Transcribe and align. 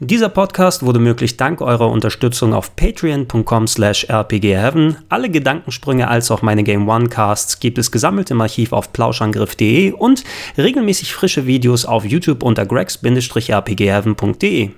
Dieser 0.00 0.28
Podcast 0.28 0.84
wurde 0.84 0.98
möglich 0.98 1.36
dank 1.36 1.60
eurer 1.60 1.88
Unterstützung 1.88 2.52
auf 2.52 2.74
patreon.com 2.74 3.68
slash 3.68 4.08
rpgheaven. 4.10 4.96
Alle 5.08 5.30
Gedankensprünge 5.30 6.08
als 6.08 6.32
auch 6.32 6.42
meine 6.42 6.64
Game 6.64 6.88
One 6.88 7.08
Casts 7.08 7.60
gibt 7.60 7.78
es 7.78 7.92
gesammelt 7.92 8.30
im 8.30 8.40
Archiv 8.40 8.72
auf 8.72 8.92
plauschangriff.de 8.92 9.92
und 9.92 10.24
regelmäßig 10.58 11.14
frische 11.14 11.46
Videos 11.46 11.84
auf 11.84 12.04
YouTube 12.04 12.42
unter 12.42 12.66
gregs-rpgheaven.de. 12.66 14.70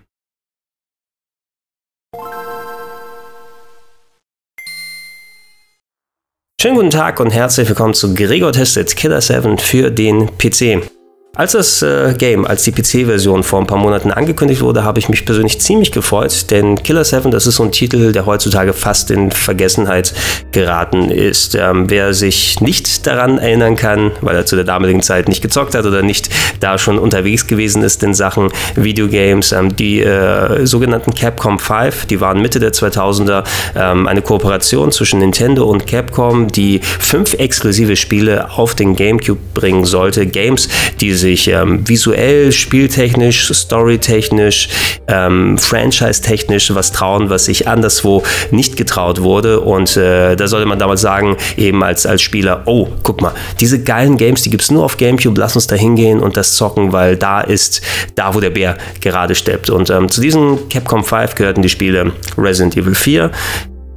Schönen 6.60 6.74
guten 6.74 6.90
Tag 6.90 7.20
und 7.20 7.30
herzlich 7.30 7.68
willkommen 7.68 7.94
zu 7.94 8.14
Gregor 8.14 8.52
Tested 8.52 8.94
Killer 8.96 9.20
7 9.20 9.56
für 9.56 9.90
den 9.90 10.26
PC. 10.36 10.95
Als 11.36 11.52
das 11.52 11.82
äh, 11.82 12.14
Game, 12.16 12.46
als 12.46 12.62
die 12.62 12.72
PC-Version 12.72 13.42
vor 13.42 13.60
ein 13.60 13.66
paar 13.66 13.76
Monaten 13.76 14.10
angekündigt 14.10 14.62
wurde, 14.62 14.84
habe 14.84 14.98
ich 14.98 15.10
mich 15.10 15.26
persönlich 15.26 15.60
ziemlich 15.60 15.92
gefreut, 15.92 16.50
denn 16.50 16.82
Killer 16.82 17.04
7, 17.04 17.30
das 17.30 17.46
ist 17.46 17.56
so 17.56 17.62
ein 17.62 17.72
Titel, 17.72 18.12
der 18.12 18.24
heutzutage 18.24 18.72
fast 18.72 19.10
in 19.10 19.30
Vergessenheit 19.30 20.14
geraten 20.52 21.10
ist. 21.10 21.54
Ähm, 21.54 21.90
wer 21.90 22.14
sich 22.14 22.62
nicht 22.62 23.06
daran 23.06 23.36
erinnern 23.36 23.76
kann, 23.76 24.12
weil 24.22 24.34
er 24.34 24.46
zu 24.46 24.56
der 24.56 24.64
damaligen 24.64 25.02
Zeit 25.02 25.28
nicht 25.28 25.42
gezockt 25.42 25.74
hat 25.74 25.84
oder 25.84 26.02
nicht 26.02 26.30
da 26.60 26.78
schon 26.78 26.98
unterwegs 26.98 27.46
gewesen 27.46 27.82
ist 27.82 28.02
in 28.02 28.14
Sachen 28.14 28.48
Videogames, 28.74 29.52
ähm, 29.52 29.76
die 29.76 30.00
äh, 30.00 30.64
sogenannten 30.64 31.14
Capcom 31.14 31.58
5, 31.58 32.06
die 32.06 32.18
waren 32.22 32.40
Mitte 32.40 32.60
der 32.60 32.72
2000er 32.72 33.44
ähm, 33.74 34.06
eine 34.06 34.22
Kooperation 34.22 34.90
zwischen 34.90 35.18
Nintendo 35.18 35.66
und 35.66 35.86
Capcom, 35.86 36.48
die 36.48 36.80
fünf 36.82 37.34
exklusive 37.34 37.96
Spiele 37.96 38.50
auf 38.52 38.74
den 38.74 38.96
GameCube 38.96 39.40
bringen 39.52 39.84
sollte. 39.84 40.24
Games, 40.26 40.70
die 40.98 41.12
sich 41.12 41.25
sich 41.26 41.48
ähm, 41.48 41.88
visuell, 41.88 42.52
spieltechnisch, 42.52 43.52
storytechnisch, 43.52 44.68
ähm, 45.08 45.58
franchise-technisch 45.58 46.72
was 46.72 46.92
trauen, 46.92 47.30
was 47.30 47.46
sich 47.46 47.66
anderswo 47.66 48.22
nicht 48.52 48.76
getraut 48.76 49.22
wurde. 49.22 49.58
Und 49.60 49.96
äh, 49.96 50.36
da 50.36 50.46
sollte 50.46 50.66
man 50.66 50.78
damals 50.78 51.00
sagen, 51.00 51.36
eben 51.56 51.82
als, 51.82 52.06
als 52.06 52.22
Spieler, 52.22 52.62
oh, 52.66 52.86
guck 53.02 53.22
mal, 53.22 53.32
diese 53.58 53.82
geilen 53.82 54.16
Games, 54.16 54.42
die 54.42 54.50
gibt 54.50 54.62
es 54.62 54.70
nur 54.70 54.84
auf 54.84 54.98
GameCube, 54.98 55.38
lass 55.40 55.56
uns 55.56 55.66
da 55.66 55.74
hingehen 55.74 56.20
und 56.20 56.36
das 56.36 56.52
zocken, 56.52 56.92
weil 56.92 57.16
da 57.16 57.40
ist 57.40 57.82
da, 58.14 58.32
wo 58.32 58.38
der 58.38 58.50
Bär 58.50 58.78
gerade 59.00 59.34
steppt. 59.34 59.68
Und 59.68 59.90
ähm, 59.90 60.08
zu 60.08 60.20
diesen 60.20 60.68
Capcom 60.68 61.02
5 61.02 61.34
gehörten 61.34 61.62
die 61.62 61.68
Spiele 61.68 62.12
Resident 62.38 62.76
Evil 62.76 62.94
4, 62.94 63.32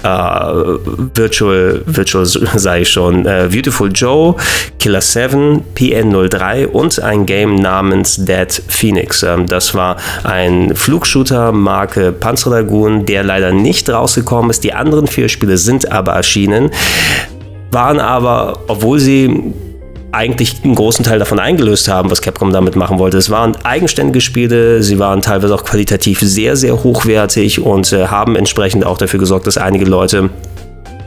Uh, 0.01 0.79
Virtual, 1.13 1.81
Virtual 1.85 2.25
sei 2.55 2.81
ich 2.81 2.89
schon, 2.89 3.25
uh, 3.25 3.49
Beautiful 3.49 3.91
Joe, 3.93 4.35
Killer 4.79 5.01
7, 5.01 5.61
PN03 5.75 6.67
und 6.67 7.01
ein 7.01 7.25
Game 7.25 7.55
namens 7.55 8.15
Dead 8.15 8.49
Phoenix. 8.69 9.23
Ähm, 9.23 9.45
das 9.47 9.75
war 9.75 9.97
ein 10.23 10.73
Flugshooter 10.73 11.51
Marke 11.51 12.13
Panzer 12.13 12.51
Lagoon, 12.51 13.05
der 13.05 13.23
leider 13.23 13.51
nicht 13.51 13.89
rausgekommen 13.89 14.49
ist. 14.51 14.63
Die 14.63 14.73
anderen 14.73 15.05
vier 15.05 15.27
Spiele 15.27 15.57
sind 15.57 15.91
aber 15.91 16.13
erschienen, 16.13 16.71
waren 17.71 17.99
aber, 17.99 18.63
obwohl 18.67 18.99
sie 18.99 19.53
eigentlich 20.11 20.63
einen 20.63 20.75
großen 20.75 21.05
Teil 21.05 21.19
davon 21.19 21.39
eingelöst 21.39 21.87
haben, 21.87 22.09
was 22.09 22.21
Capcom 22.21 22.51
damit 22.51 22.75
machen 22.75 22.99
wollte. 22.99 23.17
Es 23.17 23.29
waren 23.29 23.55
eigenständige 23.63 24.21
Spiele, 24.21 24.81
sie 24.83 24.99
waren 24.99 25.21
teilweise 25.21 25.53
auch 25.53 25.63
qualitativ 25.63 26.19
sehr, 26.19 26.55
sehr 26.55 26.83
hochwertig 26.83 27.61
und 27.61 27.91
äh, 27.93 28.07
haben 28.07 28.35
entsprechend 28.35 28.85
auch 28.85 28.97
dafür 28.97 29.19
gesorgt, 29.19 29.47
dass 29.47 29.57
einige 29.57 29.85
Leute 29.85 30.29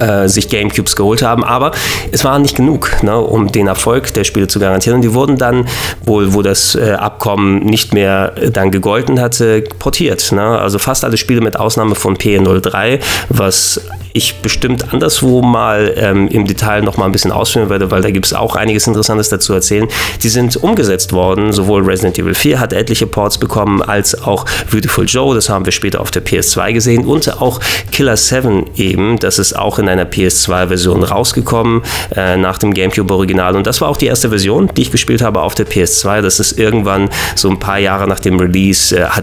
äh, 0.03 0.29
sich 0.29 0.49
Gamecubes 0.49 0.97
geholt 0.97 1.23
haben, 1.23 1.45
aber 1.45 1.73
es 2.11 2.25
war 2.25 2.39
nicht 2.39 2.57
genug, 2.57 3.03
ne, 3.03 3.19
um 3.19 3.53
den 3.53 3.69
Erfolg 3.69 4.13
der 4.15 4.25
Spiele 4.25 4.49
zu 4.49 4.59
garantieren. 4.59 4.97
Und 4.97 5.03
die 5.03 5.15
wurden 5.15 5.39
dann, 5.39 5.69
wohl, 6.05 6.35
wo 6.35 6.43
das 6.43 6.75
äh, 6.75 6.93
Abkommen 6.93 7.61
nicht 7.61 7.95
mehr 7.95 8.33
äh, 8.37 8.51
dann 8.51 8.71
gegolten 8.71 9.21
hatte, 9.21 9.63
portiert. 9.79 10.33
Ne? 10.33 10.43
Also 10.43 10.79
fast 10.79 11.05
alle 11.05 11.17
Spiele 11.17 11.41
mit 11.41 11.57
Ausnahme 11.57 11.95
von 11.95 12.17
P03, 12.17 13.01
was 13.29 13.81
ich 14.15 14.41
bestimmt 14.43 14.93
anderswo 14.93 15.43
mal 15.43 15.95
ähm, 15.97 16.29
im 16.29 16.47
Detail 16.47 16.83
noch 16.83 16.97
mal 16.97 17.07
ein 17.07 17.13
bisschen 17.13 17.33
ausführen 17.33 17.71
werde, 17.71 17.91
weil 17.91 18.03
da 18.03 18.11
gibt 18.11 18.27
es 18.27 18.35
auch 18.35 18.57
einiges 18.57 18.87
Interessantes 18.87 19.29
dazu 19.29 19.55
erzählen. 19.55 19.89
Die 20.23 20.29
sind 20.29 20.57
umgesetzt 20.57 21.13
worden. 21.13 21.53
Sowohl 21.53 21.83
Resident 21.83 22.19
Evil 22.19 22.35
4 22.35 22.61
hat 22.61 22.73
etliche 22.73 23.07
Ports 23.07 23.39
bekommen, 23.39 23.81
als 23.81 24.23
auch 24.23 24.45
Beautiful 24.71 25.07
Joe. 25.07 25.35
Das 25.35 25.49
haben 25.49 25.65
wir 25.65 25.73
später 25.73 26.01
auf 26.01 26.11
der 26.11 26.25
PS2 26.25 26.73
gesehen. 26.73 27.07
Und 27.07 27.41
auch 27.41 27.61
Killer 27.91 28.17
7 28.17 28.65
eben. 28.77 29.19
Das 29.19 29.39
ist 29.39 29.59
auch 29.59 29.79
in 29.79 29.89
einer 29.89 30.05
PS2-Version 30.05 31.05
rausgekommen 31.05 31.83
äh, 32.15 32.37
nach 32.37 32.59
dem 32.59 32.75
GameCube-Original. 32.75 33.57
Und 33.57 33.67
das 33.67 33.81
war 33.81 33.89
auch 33.89 33.97
die 33.97 34.07
erste 34.07 34.29
Version, 34.29 34.71
die 34.77 34.83
ich 34.83 34.91
gespielt 34.91 35.23
habe 35.23 35.41
auf 35.41 35.55
der 35.55 35.67
PS2. 35.67 36.21
Das 36.21 36.39
ist 36.39 36.59
irgendwann 36.59 37.09
so 37.35 37.49
ein 37.49 37.59
paar 37.59 37.79
Jahre 37.79 38.07
nach 38.07 38.21
dem 38.21 38.39
Release, 38.39 38.95
äh, 38.95 39.07
hat 39.07 39.23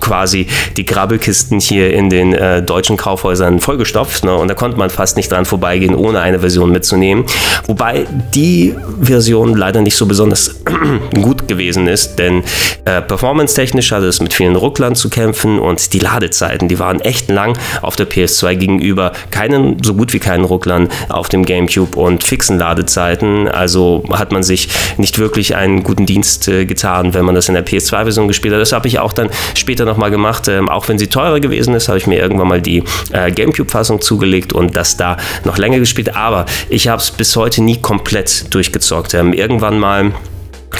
quasi 0.00 0.48
die 0.76 0.84
Grabbelkisten 0.84 1.60
hier 1.60 1.92
in 1.92 2.10
den 2.10 2.32
äh, 2.34 2.62
deutschen 2.62 2.96
Kaufhäusern 2.96 3.60
vollgestopft 3.60 4.23
Ne? 4.24 4.34
Und 4.34 4.48
da 4.48 4.54
konnte 4.54 4.78
man 4.78 4.90
fast 4.90 5.16
nicht 5.16 5.30
dran 5.30 5.44
vorbeigehen, 5.44 5.94
ohne 5.94 6.20
eine 6.20 6.40
Version 6.40 6.72
mitzunehmen. 6.72 7.24
Wobei 7.66 8.06
die 8.34 8.74
Version 9.00 9.56
leider 9.56 9.82
nicht 9.82 9.96
so 9.96 10.06
besonders 10.06 10.60
gut 11.14 11.48
gewesen 11.48 11.86
ist, 11.86 12.18
denn 12.18 12.42
äh, 12.84 13.00
performance-technisch 13.02 13.92
hatte 13.92 14.06
es 14.06 14.20
mit 14.20 14.32
vielen 14.32 14.56
Rucklern 14.56 14.94
zu 14.94 15.08
kämpfen 15.08 15.58
und 15.58 15.92
die 15.92 15.98
Ladezeiten, 15.98 16.68
die 16.68 16.78
waren 16.78 17.00
echt 17.00 17.30
lang 17.30 17.56
auf 17.82 17.96
der 17.96 18.08
PS2 18.08 18.56
gegenüber 18.56 19.12
keinen, 19.30 19.82
so 19.82 19.94
gut 19.94 20.12
wie 20.12 20.18
keinen 20.18 20.44
Rucklern 20.44 20.88
auf 21.08 21.28
dem 21.28 21.44
GameCube 21.44 21.98
und 21.98 22.24
fixen 22.24 22.58
Ladezeiten. 22.58 23.48
Also 23.48 24.04
hat 24.10 24.32
man 24.32 24.42
sich 24.42 24.68
nicht 24.96 25.18
wirklich 25.18 25.56
einen 25.56 25.82
guten 25.82 26.06
Dienst 26.06 26.48
äh, 26.48 26.64
getan, 26.64 27.14
wenn 27.14 27.24
man 27.24 27.34
das 27.34 27.48
in 27.48 27.54
der 27.54 27.64
PS2-Version 27.64 28.28
gespielt 28.28 28.54
hat. 28.54 28.60
Das 28.60 28.72
habe 28.72 28.88
ich 28.88 28.98
auch 28.98 29.12
dann 29.12 29.28
später 29.54 29.84
nochmal 29.84 30.10
gemacht. 30.10 30.48
Ähm, 30.48 30.68
auch 30.68 30.88
wenn 30.88 30.98
sie 30.98 31.08
teurer 31.08 31.40
gewesen 31.40 31.74
ist, 31.74 31.88
habe 31.88 31.98
ich 31.98 32.06
mir 32.06 32.18
irgendwann 32.18 32.48
mal 32.48 32.60
die 32.60 32.82
äh, 33.12 33.30
GameCube-Fassung 33.30 34.00
zu 34.00 34.13
zugelegt 34.14 34.52
und 34.52 34.76
das 34.76 34.96
da 34.96 35.16
noch 35.44 35.58
länger 35.58 35.80
gespielt. 35.80 36.14
Aber 36.14 36.46
ich 36.68 36.86
habe 36.86 37.02
es 37.02 37.10
bis 37.10 37.34
heute 37.34 37.62
nie 37.62 37.80
komplett 37.80 38.54
durchgezockt. 38.54 39.14
Ähm, 39.14 39.32
irgendwann 39.32 39.78
mal 39.78 40.12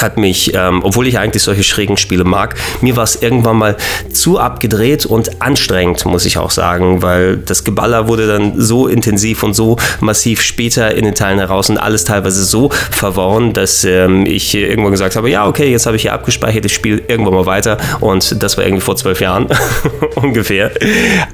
hat 0.02 0.16
mich, 0.18 0.52
ähm, 0.54 0.80
obwohl 0.82 1.06
ich 1.06 1.18
eigentlich 1.18 1.42
solche 1.42 1.64
schrägen 1.64 1.96
Spiele 1.96 2.24
mag, 2.24 2.54
mir 2.80 2.96
war 2.96 3.04
es 3.04 3.16
irgendwann 3.16 3.56
mal 3.56 3.76
zu 4.12 4.38
abgedreht 4.38 5.06
und 5.06 5.42
anstrengend, 5.42 6.04
muss 6.06 6.24
ich 6.24 6.38
auch 6.38 6.50
sagen, 6.50 7.02
weil 7.02 7.36
das 7.36 7.64
Geballer 7.64 8.08
wurde 8.08 8.26
dann 8.26 8.60
so 8.60 8.88
intensiv 8.88 9.42
und 9.42 9.54
so 9.54 9.76
massiv 10.00 10.42
später 10.42 10.94
in 10.94 11.04
den 11.04 11.14
Teilen 11.14 11.38
heraus 11.38 11.70
und 11.70 11.78
alles 11.78 12.04
teilweise 12.04 12.44
so 12.44 12.70
verworren, 12.90 13.52
dass 13.52 13.84
ähm, 13.84 14.26
ich 14.26 14.54
irgendwann 14.54 14.92
gesagt 14.92 15.16
habe, 15.16 15.30
ja, 15.30 15.46
okay, 15.46 15.70
jetzt 15.70 15.86
habe 15.86 15.96
ich 15.96 16.02
hier 16.02 16.12
abgespeichert, 16.12 16.64
ich 16.64 16.74
spiele 16.74 17.02
irgendwann 17.08 17.34
mal 17.34 17.46
weiter 17.46 17.78
und 18.00 18.42
das 18.42 18.56
war 18.56 18.64
irgendwie 18.64 18.82
vor 18.82 18.96
zwölf 18.96 19.20
Jahren 19.20 19.48
ungefähr. 20.16 20.70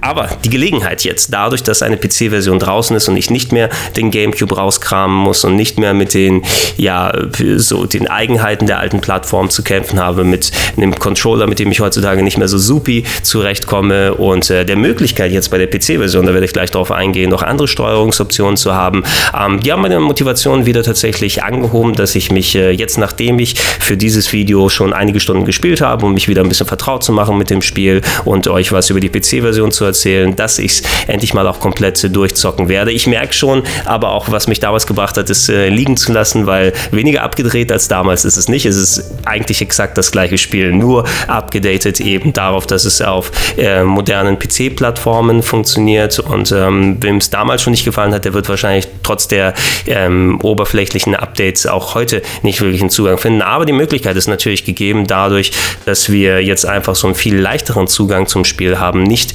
Aber 0.00 0.28
die 0.44 0.50
Gelegenheit 0.50 1.04
jetzt, 1.04 1.32
dadurch, 1.32 1.62
dass 1.62 1.82
eine 1.82 1.96
PC-Version 1.96 2.58
draußen 2.58 2.96
ist 2.96 3.08
und 3.08 3.16
ich 3.16 3.30
nicht 3.30 3.52
mehr 3.52 3.68
den 3.96 4.10
GameCube 4.10 4.56
rauskramen 4.56 5.16
muss 5.16 5.44
und 5.44 5.56
nicht 5.56 5.78
mehr 5.78 5.94
mit 5.94 6.14
den, 6.14 6.42
ja, 6.76 7.12
so 7.56 7.86
den 7.86 8.08
Eigenheiten 8.08 8.49
Eigenheiten 8.50 8.66
der 8.66 8.80
alten 8.80 9.00
Plattform 9.00 9.48
zu 9.48 9.62
kämpfen 9.62 10.00
habe, 10.00 10.24
mit 10.24 10.50
einem 10.76 10.94
Controller, 10.94 11.46
mit 11.46 11.60
dem 11.60 11.70
ich 11.70 11.80
heutzutage 11.80 12.22
nicht 12.22 12.36
mehr 12.36 12.48
so 12.48 12.58
supi 12.58 13.04
zurechtkomme 13.22 14.14
und 14.14 14.50
äh, 14.50 14.64
der 14.64 14.76
Möglichkeit 14.76 15.30
jetzt 15.30 15.50
bei 15.50 15.58
der 15.58 15.68
PC-Version, 15.68 16.26
da 16.26 16.32
werde 16.32 16.46
ich 16.46 16.52
gleich 16.52 16.70
darauf 16.70 16.90
eingehen, 16.90 17.30
noch 17.30 17.42
andere 17.42 17.68
Steuerungsoptionen 17.68 18.56
zu 18.56 18.74
haben. 18.74 19.04
Ähm, 19.38 19.60
die 19.60 19.70
haben 19.70 19.82
meine 19.82 20.00
Motivation 20.00 20.66
wieder 20.66 20.82
tatsächlich 20.82 21.44
angehoben, 21.44 21.94
dass 21.94 22.16
ich 22.16 22.32
mich 22.32 22.56
äh, 22.56 22.70
jetzt, 22.72 22.98
nachdem 22.98 23.38
ich 23.38 23.56
für 23.60 23.96
dieses 23.96 24.32
Video 24.32 24.68
schon 24.68 24.92
einige 24.92 25.20
Stunden 25.20 25.44
gespielt 25.44 25.80
habe, 25.80 26.06
um 26.06 26.14
mich 26.14 26.26
wieder 26.26 26.42
ein 26.42 26.48
bisschen 26.48 26.66
vertraut 26.66 27.04
zu 27.04 27.12
machen 27.12 27.38
mit 27.38 27.50
dem 27.50 27.62
Spiel 27.62 28.00
und 28.24 28.48
euch 28.48 28.72
was 28.72 28.90
über 28.90 29.00
die 29.00 29.10
PC-Version 29.10 29.70
zu 29.70 29.84
erzählen, 29.84 30.34
dass 30.34 30.58
ich 30.58 30.72
es 30.72 30.82
endlich 31.06 31.34
mal 31.34 31.46
auch 31.46 31.60
komplett 31.60 32.14
durchzocken 32.14 32.68
werde. 32.68 32.90
Ich 32.90 33.06
merke 33.06 33.32
schon, 33.32 33.62
aber 33.84 34.10
auch 34.10 34.30
was 34.32 34.48
mich 34.48 34.58
damals 34.58 34.88
gebracht 34.88 35.16
hat, 35.16 35.30
ist 35.30 35.48
äh, 35.48 35.68
liegen 35.68 35.96
zu 35.96 36.12
lassen, 36.12 36.46
weil 36.46 36.72
weniger 36.90 37.22
abgedreht 37.22 37.70
als 37.70 37.86
damals 37.86 38.24
ist 38.24 38.36
es 38.36 38.39
nicht. 38.48 38.66
Es 38.66 38.76
ist 38.76 39.14
eigentlich 39.24 39.60
exakt 39.62 39.98
das 39.98 40.12
gleiche 40.12 40.38
Spiel, 40.38 40.72
nur 40.72 41.04
abgedatet 41.26 42.00
eben 42.00 42.32
darauf, 42.32 42.66
dass 42.66 42.84
es 42.84 43.02
auf 43.02 43.30
äh, 43.56 43.82
modernen 43.82 44.38
PC-Plattformen 44.38 45.42
funktioniert. 45.42 46.18
Und 46.18 46.52
ähm, 46.52 46.98
wem 47.00 47.16
es 47.16 47.30
damals 47.30 47.62
schon 47.62 47.72
nicht 47.72 47.84
gefallen 47.84 48.12
hat, 48.12 48.24
der 48.24 48.34
wird 48.34 48.48
wahrscheinlich 48.48 48.88
trotz 49.02 49.28
der 49.28 49.54
ähm, 49.86 50.40
oberflächlichen 50.42 51.14
Updates 51.14 51.66
auch 51.66 51.94
heute 51.94 52.22
nicht 52.42 52.60
wirklich 52.60 52.80
einen 52.80 52.90
Zugang 52.90 53.18
finden. 53.18 53.42
Aber 53.42 53.64
die 53.64 53.72
Möglichkeit 53.72 54.16
ist 54.16 54.28
natürlich 54.28 54.64
gegeben 54.64 55.06
dadurch, 55.06 55.52
dass 55.84 56.10
wir 56.10 56.42
jetzt 56.42 56.66
einfach 56.66 56.94
so 56.94 57.06
einen 57.06 57.16
viel 57.16 57.36
leichteren 57.36 57.86
Zugang 57.86 58.26
zum 58.26 58.44
Spiel 58.44 58.78
haben. 58.78 59.02
Nicht 59.02 59.34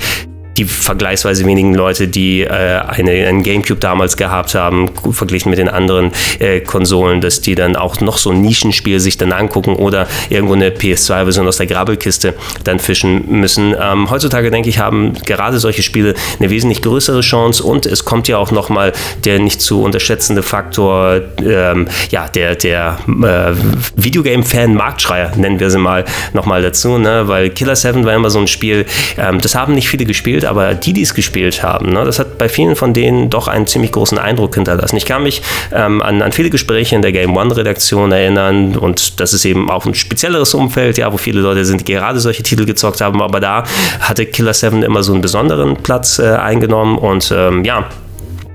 die 0.58 0.66
vergleichsweise 0.66 1.46
wenigen 1.46 1.74
Leute, 1.74 2.08
die 2.08 2.42
äh, 2.42 2.50
eine, 2.50 3.12
einen 3.12 3.44
Gamecube 3.44 3.80
damals 3.80 4.18
gehabt 4.18 4.56
haben, 4.56 4.90
verglichen 5.12 5.50
mit 5.50 5.60
den 5.60 5.70
anderen 5.70 6.12
äh, 6.40 6.62
Konsolen, 6.62 7.22
dass 7.22 7.42
die 7.42 7.56
dann 7.56 7.76
auch 7.76 8.00
noch 8.02 8.18
so 8.18 8.32
ein 8.32 8.42
Nischenspiel 8.42 9.00
sich 9.00 9.18
dann 9.18 9.32
angucken 9.32 9.76
oder 9.76 10.08
irgendwo 10.30 10.54
eine 10.54 10.70
PS2-Version 10.70 11.48
aus 11.48 11.58
der 11.58 11.68
Grabbelkiste 11.68 12.34
dann 12.64 12.80
fischen 12.80 13.26
müssen. 13.28 13.76
Ähm, 13.80 14.10
heutzutage, 14.10 14.52
denke 14.52 14.70
ich, 14.70 14.80
haben 14.80 15.14
gerade 15.26 15.60
solche 15.60 15.84
Spiele 15.84 16.14
eine 16.40 16.50
wesentlich 16.50 16.82
größere 16.82 17.22
Chance 17.22 17.64
und 17.64 17.86
es 17.86 18.06
kommt 18.06 18.28
ja 18.28 18.38
auch 18.38 18.52
nochmal 18.52 18.94
der 19.24 19.40
nicht 19.40 19.62
zu 19.62 19.84
unterschätzende 19.84 20.44
Faktor, 20.44 21.22
ähm, 21.44 21.88
ja, 22.12 22.28
der, 22.28 22.56
der 22.56 22.98
äh, 23.08 23.54
Videogame-Fan-Marktschreier, 23.96 25.36
nennen 25.36 25.60
wir 25.60 25.70
sie 25.70 25.80
mal, 25.80 26.06
nochmal 26.34 26.62
dazu, 26.62 26.98
ne? 26.98 27.28
weil 27.28 27.50
Killer 27.50 27.76
7 27.76 28.06
war 28.06 28.14
immer 28.14 28.30
so 28.30 28.40
ein 28.40 28.48
Spiel, 28.48 28.86
ähm, 29.18 29.40
das 29.42 29.56
haben 29.56 29.74
nicht 29.74 29.90
viele 29.90 30.06
gespielt, 30.06 30.45
aber 30.46 30.74
die, 30.74 30.94
die 30.94 31.02
es 31.02 31.14
gespielt 31.14 31.64
haben, 31.64 31.92
ne, 31.92 32.04
das 32.06 32.20
hat 32.20 32.38
bei 32.38 32.50
vielen 32.50 32.76
von 32.76 32.94
denen 32.94 33.30
doch 33.30 33.48
einen 33.48 33.68
ziemlich 33.68 33.92
großen 33.92 34.18
Eindruck 34.18 34.56
hinterlassen. 34.56 34.98
Ich 34.98 35.06
kann 35.06 35.24
mich 35.24 35.42
ähm, 35.74 36.02
an, 36.02 36.22
an 36.22 36.32
viele 36.32 36.50
Gespräche 36.50 36.96
in 36.96 37.02
der 37.02 37.12
Game 37.12 37.36
One-Redaktion 37.36 38.12
erinnern 38.12 38.76
und 38.76 39.20
das 39.20 39.34
ist 39.34 39.46
eben 39.46 39.70
auch 39.70 39.86
ein 39.86 39.94
spezielleres 39.96 40.54
Umfeld, 40.54 40.98
ja, 40.98 41.12
wo 41.12 41.18
viele 41.18 41.42
Leute 41.42 41.66
sind, 41.66 41.88
die 41.88 41.94
gerade 41.94 42.20
solche 42.20 42.44
Titel 42.44 42.66
gezockt 42.66 43.02
haben, 43.02 43.22
aber 43.22 43.40
da 43.40 43.64
hatte 44.00 44.26
Killer 44.26 44.54
7 44.54 44.84
immer 44.84 45.04
so 45.04 45.14
einen 45.14 45.22
besonderen 45.22 45.78
Platz 45.78 46.20
äh, 46.20 46.28
eingenommen 46.36 46.98
und 46.98 47.34
ähm, 47.36 47.64
ja, 47.64 47.86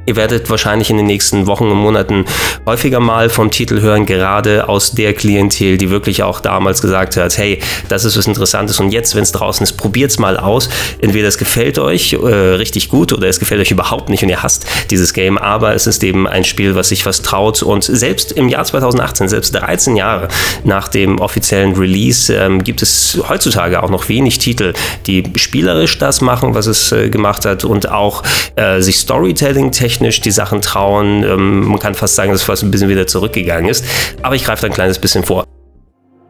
Ihr 0.06 0.16
werdet 0.16 0.48
wahrscheinlich 0.50 0.90
in 0.90 0.96
den 0.96 1.06
nächsten 1.06 1.46
Wochen 1.46 1.64
und 1.64 1.76
Monaten 1.76 2.24
häufiger 2.66 3.00
mal 3.00 3.28
vom 3.28 3.50
Titel 3.50 3.80
hören, 3.80 4.06
gerade 4.06 4.68
aus 4.68 4.92
der 4.92 5.12
Klientel, 5.12 5.76
die 5.76 5.90
wirklich 5.90 6.22
auch 6.22 6.40
damals 6.40 6.80
gesagt 6.80 7.16
hat, 7.16 7.36
hey, 7.36 7.60
das 7.88 8.04
ist 8.04 8.16
was 8.16 8.26
Interessantes 8.26 8.80
und 8.80 8.90
jetzt, 8.90 9.14
wenn 9.14 9.22
es 9.22 9.32
draußen 9.32 9.62
ist, 9.62 9.72
probiert 9.74 10.10
es 10.10 10.18
mal 10.18 10.36
aus. 10.36 10.68
Entweder 11.00 11.28
es 11.28 11.38
gefällt 11.38 11.78
euch 11.78 12.14
äh, 12.14 12.16
richtig 12.16 12.88
gut 12.88 13.12
oder 13.12 13.28
es 13.28 13.38
gefällt 13.38 13.60
euch 13.60 13.70
überhaupt 13.70 14.08
nicht 14.08 14.22
und 14.22 14.30
ihr 14.30 14.42
hasst 14.42 14.66
dieses 14.90 15.12
Game, 15.12 15.38
aber 15.38 15.74
es 15.74 15.86
ist 15.86 16.02
eben 16.02 16.26
ein 16.26 16.44
Spiel, 16.44 16.74
was 16.74 16.88
sich 16.88 17.04
was 17.06 17.22
traut 17.22 17.62
und 17.62 17.84
selbst 17.84 18.32
im 18.32 18.48
Jahr 18.48 18.64
2018, 18.64 19.28
selbst 19.28 19.54
13 19.54 19.96
Jahre 19.96 20.28
nach 20.64 20.88
dem 20.88 21.18
offiziellen 21.18 21.74
Release, 21.76 22.34
ähm, 22.34 22.64
gibt 22.64 22.82
es 22.82 23.20
heutzutage 23.28 23.82
auch 23.82 23.90
noch 23.90 24.08
wenig 24.08 24.38
Titel, 24.38 24.72
die 25.06 25.24
spielerisch 25.36 25.98
das 25.98 26.20
machen, 26.20 26.54
was 26.54 26.66
es 26.66 26.90
äh, 26.92 27.10
gemacht 27.10 27.44
hat 27.44 27.64
und 27.64 27.90
auch 27.90 28.22
äh, 28.56 28.80
sich 28.80 28.98
Storytelling 28.98 29.72
technisch 29.90 30.20
die 30.20 30.30
Sachen 30.30 30.60
trauen. 30.60 31.24
Ähm, 31.24 31.64
man 31.68 31.78
kann 31.78 31.94
fast 31.94 32.14
sagen, 32.14 32.30
dass 32.30 32.42
es 32.42 32.46
fast 32.46 32.62
ein 32.62 32.70
bisschen 32.70 32.88
wieder 32.88 33.06
zurückgegangen 33.06 33.68
ist. 33.68 33.84
Aber 34.22 34.36
ich 34.36 34.44
greife 34.44 34.62
da 34.62 34.68
ein 34.68 34.72
kleines 34.72 34.98
bisschen 34.98 35.24
vor. 35.24 35.44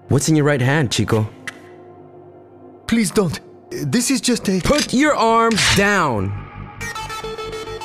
What's 0.08 0.28
in 0.28 0.36
your 0.36 0.46
right 0.46 0.62
hand, 0.62 0.90
Chico? 0.90 1.28
Please 2.86 3.12
don't. 3.12 3.40
This 3.70 4.10
is 4.10 4.20
just 4.26 4.48
a. 4.48 4.60
Put 4.64 4.92
your 4.92 5.14
arms 5.14 5.60
down. 5.76 6.49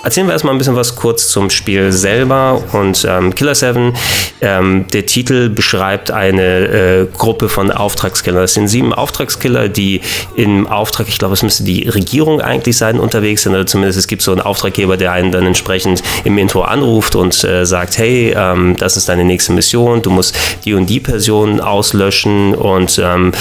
Erzählen 0.06 0.28
wir 0.28 0.34
erstmal 0.34 0.54
ein 0.54 0.60
bisschen 0.60 0.75
was 0.75 0.96
kurz 0.96 1.30
zum 1.30 1.50
Spiel 1.50 1.92
selber 1.92 2.63
und 2.74 3.07
ähm, 3.10 3.34
Killer 3.34 3.56
7. 3.56 3.92
Ähm, 4.40 4.86
der 4.94 5.07
Titel 5.07 5.50
beschreibt 5.50 6.12
eine 6.12 6.68
äh, 6.68 7.07
Gruppe 7.12 7.50
von 7.50 7.72
Auftragskillern. 7.72 8.40
Das 8.40 8.54
sind 8.54 8.68
sieben 8.68 8.94
Auftragskiller, 8.94 9.68
die 9.68 10.02
im 10.36 10.68
Auftrag, 10.68 11.07
ich 11.10 11.18
glaube, 11.18 11.34
es 11.34 11.42
müsste 11.42 11.63
die 11.63 11.90
Regierung 11.90 12.40
eigentlich 12.40 12.78
sein, 12.78 13.00
unterwegs 13.00 13.42
sind 13.42 13.54
oder 13.54 13.66
zumindest 13.66 13.98
es 13.98 14.06
gibt 14.06 14.22
so 14.22 14.31
einen 14.31 14.42
Auftraggeber, 14.42 14.96
der 14.96 15.12
einen 15.12 15.31
dann 15.31 15.48
entsprechend 15.48 16.04
im 16.24 16.38
Intro 16.38 16.62
anruft 16.62 17.16
und 17.16 17.44
äh, 17.44 17.66
sagt, 17.66 17.98
hey, 17.98 18.31
ähm, 18.38 18.75
das 18.78 18.98
ist 18.98 19.10
deine 19.10 19.24
nächste 19.24 19.54
Mission, 19.54 20.04
du 20.04 20.12
musst 20.12 20.38
die 20.66 20.75
und 20.75 20.86
die 20.86 21.00
Person 21.00 21.60
auslöschen 21.60 22.54
und 22.54 23.02
ähm, 23.04 23.31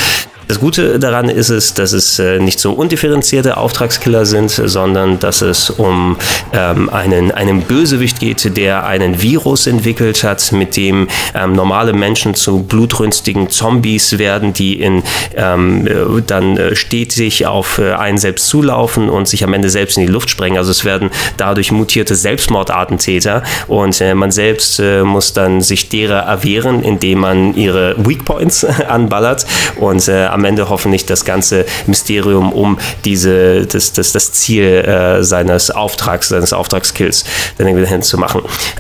das 0.48 0.60
Gute 0.60 0.98
daran 0.98 1.28
ist 1.28 1.48
es, 1.50 1.74
dass 1.74 1.92
es 1.92 2.18
äh, 2.18 2.38
nicht 2.38 2.60
so 2.60 2.72
undifferenzierte 2.72 3.56
Auftragskiller 3.56 4.26
sind, 4.26 4.50
sondern 4.50 5.18
dass 5.18 5.42
es 5.42 5.70
um 5.70 6.16
ähm, 6.52 6.90
einen, 6.90 7.30
einen 7.30 7.62
Bösewicht 7.62 8.20
geht, 8.20 8.56
der 8.56 8.86
einen 8.86 9.22
Virus 9.22 9.66
entwickelt 9.66 10.22
hat, 10.22 10.52
mit 10.52 10.76
dem 10.76 11.08
ähm, 11.34 11.54
normale 11.54 11.92
Menschen 11.92 12.34
zu 12.34 12.62
blutrünstigen 12.62 13.48
Zombies 13.48 14.18
werden, 14.18 14.52
die 14.52 14.80
in, 14.80 15.02
ähm, 15.34 15.86
äh, 15.86 16.22
dann 16.26 16.56
äh, 16.56 16.76
stetig 16.76 17.46
auf 17.46 17.78
äh, 17.78 17.92
einen 17.92 18.18
selbst 18.18 18.48
zulaufen 18.48 19.08
und 19.08 19.26
sich 19.26 19.44
am 19.44 19.54
Ende 19.54 19.70
selbst 19.70 19.96
in 19.96 20.06
die 20.06 20.12
Luft 20.12 20.28
sprengen. 20.28 20.58
Also 20.58 20.70
es 20.70 20.84
werden 20.84 21.10
dadurch 21.36 21.72
mutierte 21.72 22.14
Selbstmordattentäter 22.14 23.42
und 23.66 23.98
äh, 24.00 24.14
man 24.14 24.30
selbst 24.30 24.78
äh, 24.78 25.02
muss 25.02 25.32
dann 25.32 25.62
sich 25.62 25.88
derer 25.88 26.20
erwehren, 26.20 26.82
indem 26.82 27.20
man 27.20 27.54
ihre 27.54 27.94
Weakpoints 27.96 28.64
anballert 28.88 29.46
und 29.76 30.06
am 30.34 30.44
Ende 30.44 30.68
hoffentlich 30.68 31.06
das 31.06 31.24
ganze 31.24 31.64
Mysterium 31.86 32.52
um 32.52 32.78
diese, 33.04 33.66
das, 33.66 33.92
das, 33.92 34.12
das 34.12 34.32
Ziel 34.32 34.64
äh, 34.64 35.22
seines 35.22 35.70
Auftrags, 35.70 36.28
seines 36.28 36.52
Auftragskills 36.52 37.24
dann 37.56 37.66
irgendwie 37.66 37.84
dahin. 37.84 38.02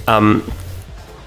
Ähm, 0.06 0.42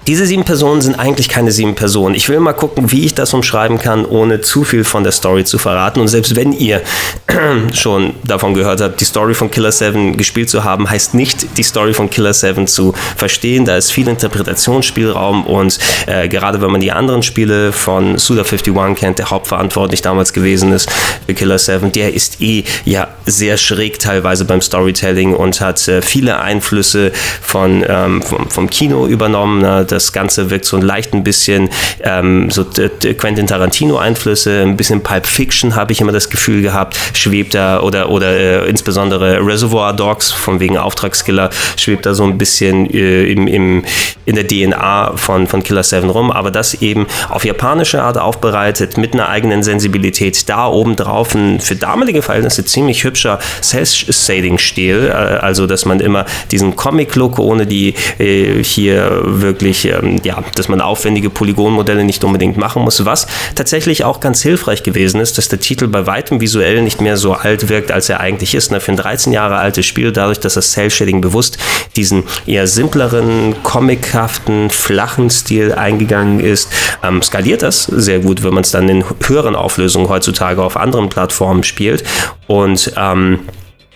diese 0.08 0.24
sieben 0.24 0.44
Personen 0.44 0.80
sind 0.80 0.98
eigentlich 0.98 1.28
keine 1.28 1.52
sieben 1.52 1.74
Personen. 1.74 2.14
Ich 2.14 2.30
will 2.30 2.40
mal 2.40 2.54
gucken, 2.54 2.90
wie 2.90 3.04
ich 3.04 3.14
das 3.14 3.34
umschreiben 3.34 3.78
kann, 3.78 4.06
ohne 4.06 4.40
zu 4.40 4.64
viel 4.64 4.82
von 4.82 5.02
der 5.02 5.12
Story 5.12 5.44
zu 5.44 5.58
verraten. 5.58 6.00
Und 6.00 6.08
selbst 6.08 6.34
wenn 6.34 6.54
ihr 6.54 6.80
schon 7.74 8.14
davon 8.24 8.54
gehört 8.54 8.80
habt, 8.80 8.98
die 9.02 9.04
Story 9.04 9.34
von 9.34 9.50
Killer 9.50 9.70
7 9.70 10.16
gespielt 10.16 10.48
zu 10.48 10.64
haben, 10.64 10.88
heißt 10.88 11.12
nicht, 11.12 11.58
die 11.58 11.62
Story 11.62 11.92
von 11.92 12.08
Killer 12.08 12.32
7 12.32 12.66
zu 12.66 12.94
verstehen. 13.18 13.66
Da 13.66 13.76
ist 13.76 13.92
viel 13.92 14.08
Interpretationsspielraum 14.08 15.44
und 15.44 15.78
äh, 16.06 16.26
gerade 16.28 16.62
wenn 16.62 16.70
man 16.70 16.80
die 16.80 16.90
anderen 16.90 17.22
Spiele 17.22 17.70
von 17.72 18.16
Suda51 18.16 18.94
kennt, 18.94 19.18
der 19.18 19.28
hauptverantwortlich 19.28 20.00
damals 20.00 20.32
gewesen 20.32 20.72
ist 20.72 20.90
für 21.26 21.34
Killer 21.34 21.58
7, 21.58 21.92
der 21.92 22.14
ist 22.14 22.40
eh 22.40 22.64
ja 22.86 23.08
sehr 23.26 23.58
schräg 23.58 23.98
teilweise 23.98 24.46
beim 24.46 24.62
Storytelling 24.62 25.34
und 25.34 25.60
hat 25.60 25.86
äh, 25.86 26.00
viele 26.00 26.40
Einflüsse 26.40 27.12
von, 27.42 27.84
ähm, 27.86 28.22
vom, 28.22 28.48
vom 28.48 28.70
Kino 28.70 29.06
übernommen. 29.06 29.60
Ne? 29.60 29.84
Das 29.98 30.12
Ganze 30.12 30.50
wirkt 30.50 30.64
so 30.64 30.76
leicht 30.78 31.12
ein 31.12 31.24
bisschen 31.24 31.68
ähm, 32.02 32.50
so 32.50 32.64
Quentin 32.64 33.46
Tarantino-Einflüsse, 33.46 34.62
ein 34.62 34.76
bisschen 34.76 35.02
Pulp 35.02 35.26
Fiction 35.26 35.74
habe 35.74 35.92
ich 35.92 36.00
immer 36.00 36.12
das 36.12 36.30
Gefühl 36.30 36.62
gehabt, 36.62 36.98
schwebt 37.14 37.54
da 37.54 37.80
oder, 37.80 38.10
oder 38.10 38.30
äh, 38.30 38.68
insbesondere 38.68 39.44
Reservoir 39.44 39.92
Dogs 39.92 40.30
von 40.30 40.60
wegen 40.60 40.78
Auftragskiller 40.78 41.50
schwebt 41.76 42.06
da 42.06 42.14
so 42.14 42.24
ein 42.24 42.38
bisschen 42.38 42.88
äh, 42.90 43.24
im, 43.24 43.46
im, 43.46 43.84
in 44.24 44.34
der 44.34 44.46
DNA 44.46 45.16
von, 45.16 45.46
von 45.46 45.62
Killer 45.62 45.82
7 45.82 46.08
rum, 46.10 46.30
aber 46.30 46.50
das 46.50 46.74
eben 46.74 47.06
auf 47.28 47.44
japanische 47.44 48.02
Art 48.02 48.18
aufbereitet, 48.18 48.96
mit 48.96 49.14
einer 49.14 49.28
eigenen 49.28 49.62
Sensibilität. 49.62 50.48
Da 50.48 50.68
obendrauf 50.68 51.34
ein 51.34 51.60
für 51.60 51.76
damalige 51.76 52.22
Verhältnisse 52.22 52.64
ziemlich 52.64 53.04
hübscher 53.04 53.38
Cell-Shading-Stil, 53.62 55.08
äh, 55.08 55.12
also 55.12 55.66
dass 55.66 55.84
man 55.84 56.00
immer 56.00 56.24
diesen 56.50 56.76
Comic-Look 56.76 57.38
ohne 57.38 57.66
die 57.66 57.94
äh, 58.18 58.62
hier 58.62 59.20
wirklich 59.24 59.77
ähm, 59.84 60.20
ja, 60.24 60.42
dass 60.54 60.68
man 60.68 60.80
aufwendige 60.80 61.30
Polygonmodelle 61.30 62.04
nicht 62.04 62.24
unbedingt 62.24 62.56
machen 62.56 62.82
muss, 62.82 63.04
was 63.04 63.26
tatsächlich 63.54 64.04
auch 64.04 64.20
ganz 64.20 64.42
hilfreich 64.42 64.82
gewesen 64.82 65.20
ist, 65.20 65.38
dass 65.38 65.48
der 65.48 65.60
Titel 65.60 65.88
bei 65.88 66.06
weitem 66.06 66.40
visuell 66.40 66.82
nicht 66.82 67.00
mehr 67.00 67.16
so 67.16 67.34
alt 67.34 67.68
wirkt, 67.68 67.90
als 67.90 68.08
er 68.08 68.20
eigentlich 68.20 68.54
ist. 68.54 68.70
Ne? 68.70 68.80
Für 68.80 68.92
ein 68.92 68.96
13 68.96 69.32
Jahre 69.32 69.56
altes 69.56 69.86
Spiel, 69.86 70.12
dadurch, 70.12 70.40
dass 70.40 70.54
das 70.54 70.72
Cell-Shading 70.72 71.20
bewusst 71.20 71.58
diesen 71.96 72.24
eher 72.46 72.66
simpleren, 72.66 73.54
comichaften, 73.62 74.70
flachen 74.70 75.30
Stil 75.30 75.72
eingegangen 75.72 76.40
ist, 76.40 76.70
ähm, 77.02 77.22
skaliert 77.22 77.62
das 77.62 77.84
sehr 77.84 78.20
gut, 78.20 78.42
wenn 78.42 78.54
man 78.54 78.64
es 78.64 78.70
dann 78.70 78.88
in 78.88 79.04
höheren 79.26 79.56
Auflösungen 79.56 80.08
heutzutage 80.08 80.62
auf 80.62 80.76
anderen 80.76 81.08
Plattformen 81.08 81.62
spielt. 81.62 82.04
Und 82.46 82.92
ähm, 82.96 83.40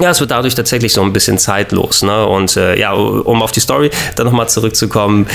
ja, 0.02 0.10
es 0.10 0.20
wird 0.20 0.32
dadurch 0.32 0.54
tatsächlich 0.54 0.92
so 0.92 1.00
ein 1.02 1.12
bisschen 1.12 1.38
zeitlos. 1.38 2.02
Ne? 2.02 2.26
Und 2.26 2.56
äh, 2.56 2.78
ja, 2.78 2.92
um 2.92 3.40
auf 3.40 3.52
die 3.52 3.60
Story 3.60 3.90
dann 4.16 4.26
nochmal 4.26 4.48
zurückzukommen, 4.48 5.28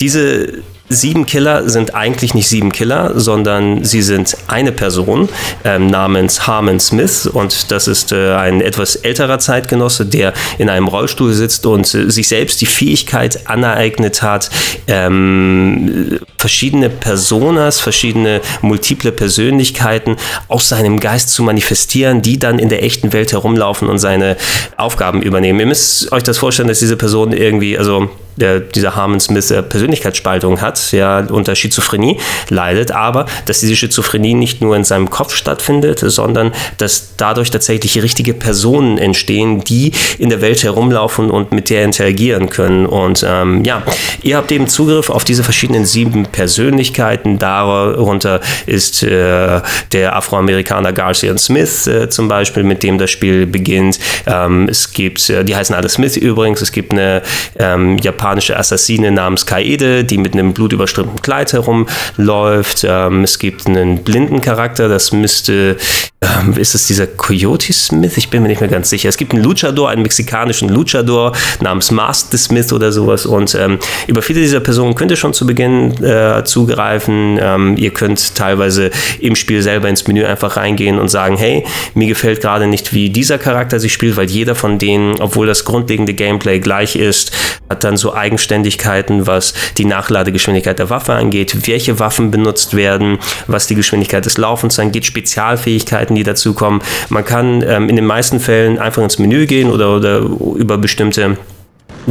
diese 0.00 0.62
sieben 0.88 1.26
Killer 1.26 1.68
sind 1.68 1.94
eigentlich 1.94 2.34
nicht 2.34 2.48
sieben 2.48 2.72
Killer, 2.72 3.18
sondern 3.18 3.84
sie 3.84 4.02
sind 4.02 4.36
eine 4.46 4.72
Person 4.72 5.28
ähm, 5.64 5.88
namens 5.88 6.46
Harmon 6.46 6.80
Smith 6.80 7.26
und 7.26 7.70
das 7.70 7.88
ist 7.88 8.12
äh, 8.12 8.34
ein 8.34 8.60
etwas 8.60 8.96
älterer 8.96 9.38
Zeitgenosse, 9.38 10.06
der 10.06 10.32
in 10.58 10.68
einem 10.68 10.88
Rollstuhl 10.88 11.32
sitzt 11.32 11.66
und 11.66 11.92
äh, 11.94 12.10
sich 12.10 12.28
selbst 12.28 12.60
die 12.60 12.66
Fähigkeit 12.66 13.48
aneignet 13.48 14.22
hat, 14.22 14.50
ähm, 14.86 16.18
verschiedene 16.38 16.90
Personas, 16.90 17.80
verschiedene 17.80 18.40
multiple 18.62 19.12
Persönlichkeiten 19.12 20.16
aus 20.48 20.68
seinem 20.68 21.00
Geist 21.00 21.30
zu 21.30 21.42
manifestieren, 21.42 22.22
die 22.22 22.38
dann 22.38 22.58
in 22.58 22.68
der 22.68 22.82
echten 22.82 23.12
Welt 23.12 23.32
herumlaufen 23.32 23.88
und 23.88 23.98
seine 23.98 24.36
Aufgaben 24.76 25.22
übernehmen. 25.22 25.60
Ihr 25.60 25.66
müsst 25.66 26.10
euch 26.12 26.22
das 26.22 26.38
vorstellen, 26.38 26.68
dass 26.68 26.78
diese 26.78 26.96
Person 26.96 27.32
irgendwie, 27.32 27.76
also 27.76 28.10
der, 28.38 28.60
dieser 28.60 28.96
Harmon 28.96 29.20
Smith 29.20 29.50
äh, 29.50 29.62
Persönlichkeitsspaltung 29.62 30.60
hat, 30.60 30.92
ja, 30.92 31.20
unter 31.20 31.54
Schizophrenie 31.54 32.18
leidet, 32.48 32.92
aber 32.92 33.26
dass 33.46 33.60
diese 33.60 33.76
Schizophrenie 33.76 34.34
nicht 34.34 34.60
nur 34.60 34.76
in 34.76 34.84
seinem 34.84 35.10
Kopf 35.10 35.34
stattfindet, 35.34 36.00
sondern 36.00 36.52
dass 36.78 37.16
dadurch 37.16 37.50
tatsächlich 37.50 38.02
richtige 38.02 38.34
Personen 38.34 38.98
entstehen, 38.98 39.62
die 39.64 39.92
in 40.18 40.30
der 40.30 40.40
Welt 40.40 40.62
herumlaufen 40.62 41.30
und 41.30 41.52
mit 41.52 41.70
der 41.70 41.84
interagieren 41.84 42.48
können. 42.48 42.86
Und 42.86 43.24
ähm, 43.26 43.64
ja, 43.64 43.82
ihr 44.22 44.36
habt 44.36 44.50
eben 44.52 44.68
Zugriff 44.68 45.10
auf 45.10 45.24
diese 45.24 45.44
verschiedenen 45.44 45.84
sieben 45.84 46.24
Persönlichkeiten. 46.24 47.38
Darunter 47.38 48.40
ist 48.66 49.02
äh, 49.02 49.60
der 49.92 50.16
Afroamerikaner 50.16 50.92
Garcia 50.92 51.36
Smith 51.38 51.86
äh, 51.86 52.08
zum 52.08 52.28
Beispiel, 52.28 52.62
mit 52.62 52.82
dem 52.82 52.98
das 52.98 53.10
Spiel 53.10 53.46
beginnt. 53.46 53.98
Ähm, 54.26 54.68
es 54.68 54.92
gibt, 54.92 55.28
äh, 55.30 55.44
die 55.44 55.54
heißen 55.54 55.74
alle 55.74 55.88
Smith 55.88 56.16
übrigens, 56.16 56.60
es 56.62 56.72
gibt 56.72 56.92
eine 56.92 57.22
ähm, 57.58 57.98
japanische 57.98 58.27
Assassine 58.28 59.10
namens 59.10 59.46
Kaede, 59.46 60.04
die 60.04 60.18
mit 60.18 60.34
einem 60.34 60.52
blutüberströmten 60.52 61.22
Kleid 61.22 61.52
herumläuft. 61.52 62.84
Ähm, 62.88 63.24
es 63.24 63.38
gibt 63.38 63.66
einen 63.66 64.04
blinden 64.04 64.40
Charakter, 64.40 64.88
das 64.88 65.12
müsste, 65.12 65.76
ähm, 66.20 66.54
ist 66.56 66.74
es 66.74 66.86
dieser 66.86 67.06
Coyote 67.06 67.72
Smith? 67.72 68.16
Ich 68.16 68.28
bin 68.28 68.42
mir 68.42 68.48
nicht 68.48 68.60
mehr 68.60 68.70
ganz 68.70 68.90
sicher. 68.90 69.08
Es 69.08 69.16
gibt 69.16 69.32
einen 69.32 69.42
Luchador, 69.42 69.90
einen 69.90 70.02
mexikanischen 70.02 70.68
Luchador 70.68 71.32
namens 71.60 71.90
Master 71.90 72.36
Smith 72.36 72.72
oder 72.72 72.92
sowas 72.92 73.24
und 73.26 73.54
ähm, 73.54 73.78
über 74.06 74.22
viele 74.22 74.40
dieser 74.40 74.60
Personen 74.60 74.94
könnt 74.94 75.10
ihr 75.10 75.16
schon 75.16 75.32
zu 75.32 75.46
Beginn 75.46 75.92
äh, 76.02 76.42
zugreifen. 76.44 77.38
Ähm, 77.40 77.76
ihr 77.76 77.90
könnt 77.90 78.34
teilweise 78.34 78.90
im 79.20 79.36
Spiel 79.36 79.62
selber 79.62 79.88
ins 79.88 80.06
Menü 80.06 80.24
einfach 80.24 80.56
reingehen 80.56 80.98
und 80.98 81.08
sagen, 81.08 81.36
hey, 81.36 81.64
mir 81.94 82.08
gefällt 82.08 82.40
gerade 82.40 82.66
nicht, 82.66 82.92
wie 82.92 83.10
dieser 83.10 83.38
Charakter 83.38 83.80
sich 83.80 83.92
spielt, 83.92 84.16
weil 84.16 84.28
jeder 84.28 84.54
von 84.54 84.78
denen, 84.78 85.20
obwohl 85.20 85.46
das 85.46 85.64
grundlegende 85.64 86.14
Gameplay 86.14 86.58
gleich 86.58 86.96
ist, 86.96 87.32
hat 87.70 87.84
dann 87.84 87.96
so 87.96 88.14
Eigenständigkeiten, 88.14 89.26
was 89.26 89.54
die 89.76 89.84
Nachladegeschwindigkeit 89.84 90.78
der 90.78 90.90
Waffe 90.90 91.12
angeht, 91.14 91.66
welche 91.68 91.98
Waffen 91.98 92.30
benutzt 92.30 92.74
werden, 92.74 93.18
was 93.46 93.66
die 93.66 93.74
Geschwindigkeit 93.74 94.24
des 94.24 94.38
Laufens 94.38 94.78
angeht, 94.78 95.04
Spezialfähigkeiten, 95.04 96.16
die 96.16 96.22
dazukommen. 96.22 96.80
Man 97.08 97.24
kann 97.24 97.62
ähm, 97.66 97.88
in 97.88 97.96
den 97.96 98.06
meisten 98.06 98.40
Fällen 98.40 98.78
einfach 98.78 99.02
ins 99.02 99.18
Menü 99.18 99.46
gehen 99.46 99.70
oder, 99.70 99.96
oder 99.96 100.18
über 100.18 100.78
bestimmte 100.78 101.36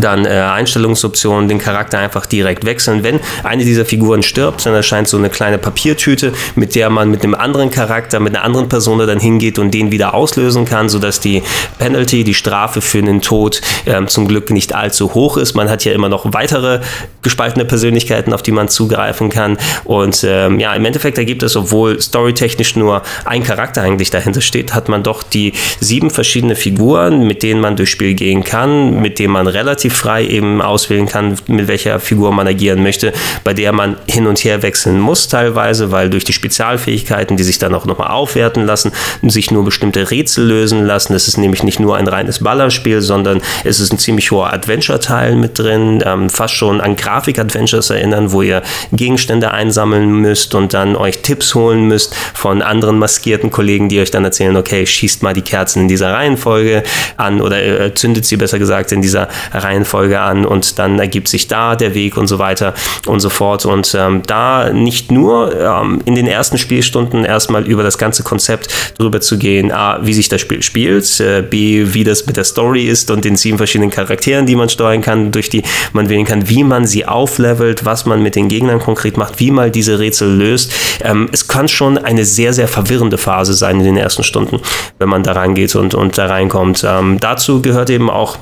dann 0.01 0.25
äh, 0.25 0.29
Einstellungsoptionen, 0.29 1.49
den 1.49 1.59
Charakter 1.59 1.99
einfach 1.99 2.25
direkt 2.25 2.65
wechseln. 2.65 3.03
Wenn 3.03 3.19
eine 3.43 3.63
dieser 3.63 3.85
Figuren 3.85 4.23
stirbt, 4.23 4.65
dann 4.65 4.73
erscheint 4.73 5.07
so 5.07 5.17
eine 5.17 5.29
kleine 5.29 5.57
Papiertüte, 5.57 6.33
mit 6.55 6.75
der 6.75 6.89
man 6.89 7.11
mit 7.11 7.23
einem 7.23 7.35
anderen 7.35 7.71
Charakter, 7.71 8.19
mit 8.19 8.35
einer 8.35 8.43
anderen 8.43 8.69
Person 8.69 8.97
dann 8.99 9.19
hingeht 9.19 9.59
und 9.59 9.73
den 9.73 9.91
wieder 9.91 10.13
auslösen 10.13 10.65
kann, 10.65 10.89
sodass 10.89 11.19
die 11.19 11.43
Penalty, 11.77 12.23
die 12.23 12.33
Strafe 12.33 12.81
für 12.81 13.01
den 13.01 13.21
Tod 13.21 13.61
äh, 13.85 14.05
zum 14.05 14.27
Glück 14.27 14.51
nicht 14.51 14.73
allzu 14.73 15.13
hoch 15.13 15.37
ist. 15.37 15.53
Man 15.53 15.69
hat 15.69 15.85
ja 15.85 15.93
immer 15.93 16.09
noch 16.09 16.33
weitere 16.33 16.81
gespaltene 17.21 17.65
Persönlichkeiten, 17.65 18.33
auf 18.33 18.41
die 18.41 18.51
man 18.51 18.69
zugreifen 18.69 19.29
kann. 19.29 19.57
Und 19.83 20.23
ähm, 20.27 20.59
ja, 20.59 20.73
im 20.73 20.85
Endeffekt 20.85 21.17
ergibt 21.17 21.43
es, 21.43 21.55
obwohl 21.55 22.01
storytechnisch 22.01 22.75
nur 22.75 23.01
ein 23.25 23.43
Charakter 23.43 23.81
eigentlich 23.81 24.09
dahinter 24.09 24.41
steht, 24.41 24.73
hat 24.73 24.89
man 24.89 25.03
doch 25.03 25.23
die 25.23 25.53
sieben 25.79 26.09
verschiedene 26.09 26.55
Figuren, 26.55 27.27
mit 27.27 27.43
denen 27.43 27.61
man 27.61 27.75
durchs 27.75 27.91
Spiel 27.91 28.13
gehen 28.13 28.43
kann, 28.43 29.01
mit 29.01 29.19
denen 29.19 29.33
man 29.33 29.47
relativ 29.47 29.86
relativ 29.87 29.97
frei 29.97 30.25
eben 30.25 30.61
auswählen 30.61 31.05
kann, 31.05 31.35
mit 31.47 31.67
welcher 31.67 31.99
Figur 31.99 32.31
man 32.31 32.47
agieren 32.47 32.83
möchte, 32.83 33.13
bei 33.43 33.53
der 33.53 33.71
man 33.71 33.95
hin 34.07 34.27
und 34.27 34.39
her 34.39 34.61
wechseln 34.61 34.99
muss 34.99 35.27
teilweise, 35.27 35.91
weil 35.91 36.09
durch 36.09 36.23
die 36.23 36.33
Spezialfähigkeiten, 36.33 37.37
die 37.37 37.43
sich 37.43 37.57
dann 37.59 37.73
auch 37.73 37.85
nochmal 37.85 38.09
aufwerten 38.09 38.65
lassen, 38.65 38.91
sich 39.23 39.51
nur 39.51 39.63
bestimmte 39.63 40.11
Rätsel 40.11 40.45
lösen 40.45 40.85
lassen. 40.85 41.13
Es 41.13 41.27
ist 41.27 41.37
nämlich 41.37 41.63
nicht 41.63 41.79
nur 41.79 41.97
ein 41.97 42.07
reines 42.07 42.39
Ballerspiel, 42.39 43.01
sondern 43.01 43.41
es 43.63 43.79
ist 43.79 43.93
ein 43.93 43.99
ziemlich 43.99 44.31
hoher 44.31 44.53
Adventure-Teil 44.53 45.35
mit 45.35 45.57
drin, 45.57 46.03
ähm, 46.05 46.29
fast 46.29 46.53
schon 46.53 46.81
an 46.81 46.95
Grafik-Adventures 46.95 47.89
erinnern, 47.89 48.31
wo 48.31 48.41
ihr 48.41 48.61
Gegenstände 48.91 49.51
einsammeln 49.51 50.09
müsst 50.21 50.55
und 50.55 50.73
dann 50.73 50.95
euch 50.95 51.19
Tipps 51.19 51.55
holen 51.55 51.87
müsst 51.87 52.15
von 52.33 52.61
anderen 52.61 52.99
maskierten 52.99 53.51
Kollegen, 53.51 53.89
die 53.89 53.99
euch 53.99 54.11
dann 54.11 54.23
erzählen, 54.23 54.55
okay, 54.57 54.85
schießt 54.85 55.23
mal 55.23 55.33
die 55.33 55.41
Kerzen 55.41 55.83
in 55.83 55.87
dieser 55.87 56.13
Reihenfolge 56.13 56.83
an 57.15 57.41
oder 57.41 57.63
äh, 57.63 57.93
zündet 57.93 58.25
sie 58.25 58.37
besser 58.37 58.59
gesagt 58.59 58.91
in 58.91 59.01
dieser 59.01 59.27
Reihenfolge 59.53 59.76
Reihenfolge 59.77 60.19
an 60.19 60.45
und 60.45 60.79
dann 60.79 60.99
ergibt 60.99 61.27
sich 61.27 61.47
da 61.47 61.75
der 61.75 61.93
Weg 61.93 62.17
und 62.17 62.27
so 62.27 62.39
weiter 62.39 62.73
und 63.05 63.19
so 63.19 63.29
fort. 63.29 63.65
Und 63.65 63.95
ähm, 63.97 64.23
da 64.25 64.71
nicht 64.73 65.11
nur 65.11 65.55
ähm, 65.55 65.99
in 66.05 66.15
den 66.15 66.27
ersten 66.27 66.57
Spielstunden 66.57 67.23
erstmal 67.23 67.65
über 67.65 67.83
das 67.83 67.97
ganze 67.97 68.23
Konzept 68.23 68.97
drüber 68.97 69.21
zu 69.21 69.37
gehen, 69.37 69.71
A, 69.71 69.99
wie 70.01 70.13
sich 70.13 70.29
das 70.29 70.41
Spiel 70.41 70.63
spielt, 70.63 71.19
äh, 71.19 71.43
B, 71.47 71.93
wie 71.93 72.03
das 72.03 72.25
mit 72.25 72.37
der 72.37 72.43
Story 72.43 72.85
ist 72.87 73.11
und 73.11 73.23
den 73.23 73.35
sieben 73.35 73.57
verschiedenen 73.57 73.91
Charakteren, 73.91 74.45
die 74.45 74.55
man 74.55 74.69
steuern 74.69 75.01
kann, 75.01 75.31
durch 75.31 75.49
die 75.49 75.63
man 75.93 76.09
wählen 76.09 76.25
kann, 76.25 76.49
wie 76.49 76.63
man 76.63 76.85
sie 76.85 77.05
auflevelt, 77.05 77.85
was 77.85 78.05
man 78.05 78.23
mit 78.23 78.35
den 78.35 78.47
Gegnern 78.47 78.79
konkret 78.79 79.17
macht, 79.17 79.39
wie 79.39 79.51
man 79.51 79.71
diese 79.71 79.99
Rätsel 79.99 80.35
löst. 80.35 80.73
Ähm, 81.03 81.29
es 81.31 81.47
kann 81.47 81.67
schon 81.67 81.97
eine 81.97 82.25
sehr, 82.25 82.53
sehr 82.53 82.67
verwirrende 82.67 83.17
Phase 83.17 83.53
sein 83.53 83.77
in 83.79 83.85
den 83.85 83.97
ersten 83.97 84.23
Stunden, 84.23 84.59
wenn 84.97 85.09
man 85.09 85.23
da 85.23 85.33
reingeht 85.33 85.75
und, 85.75 85.93
und 85.93 86.17
da 86.17 86.25
reinkommt. 86.25 86.83
Ähm, 86.87 87.17
dazu 87.19 87.61
gehört 87.61 87.89
eben 87.89 88.09
auch 88.09 88.37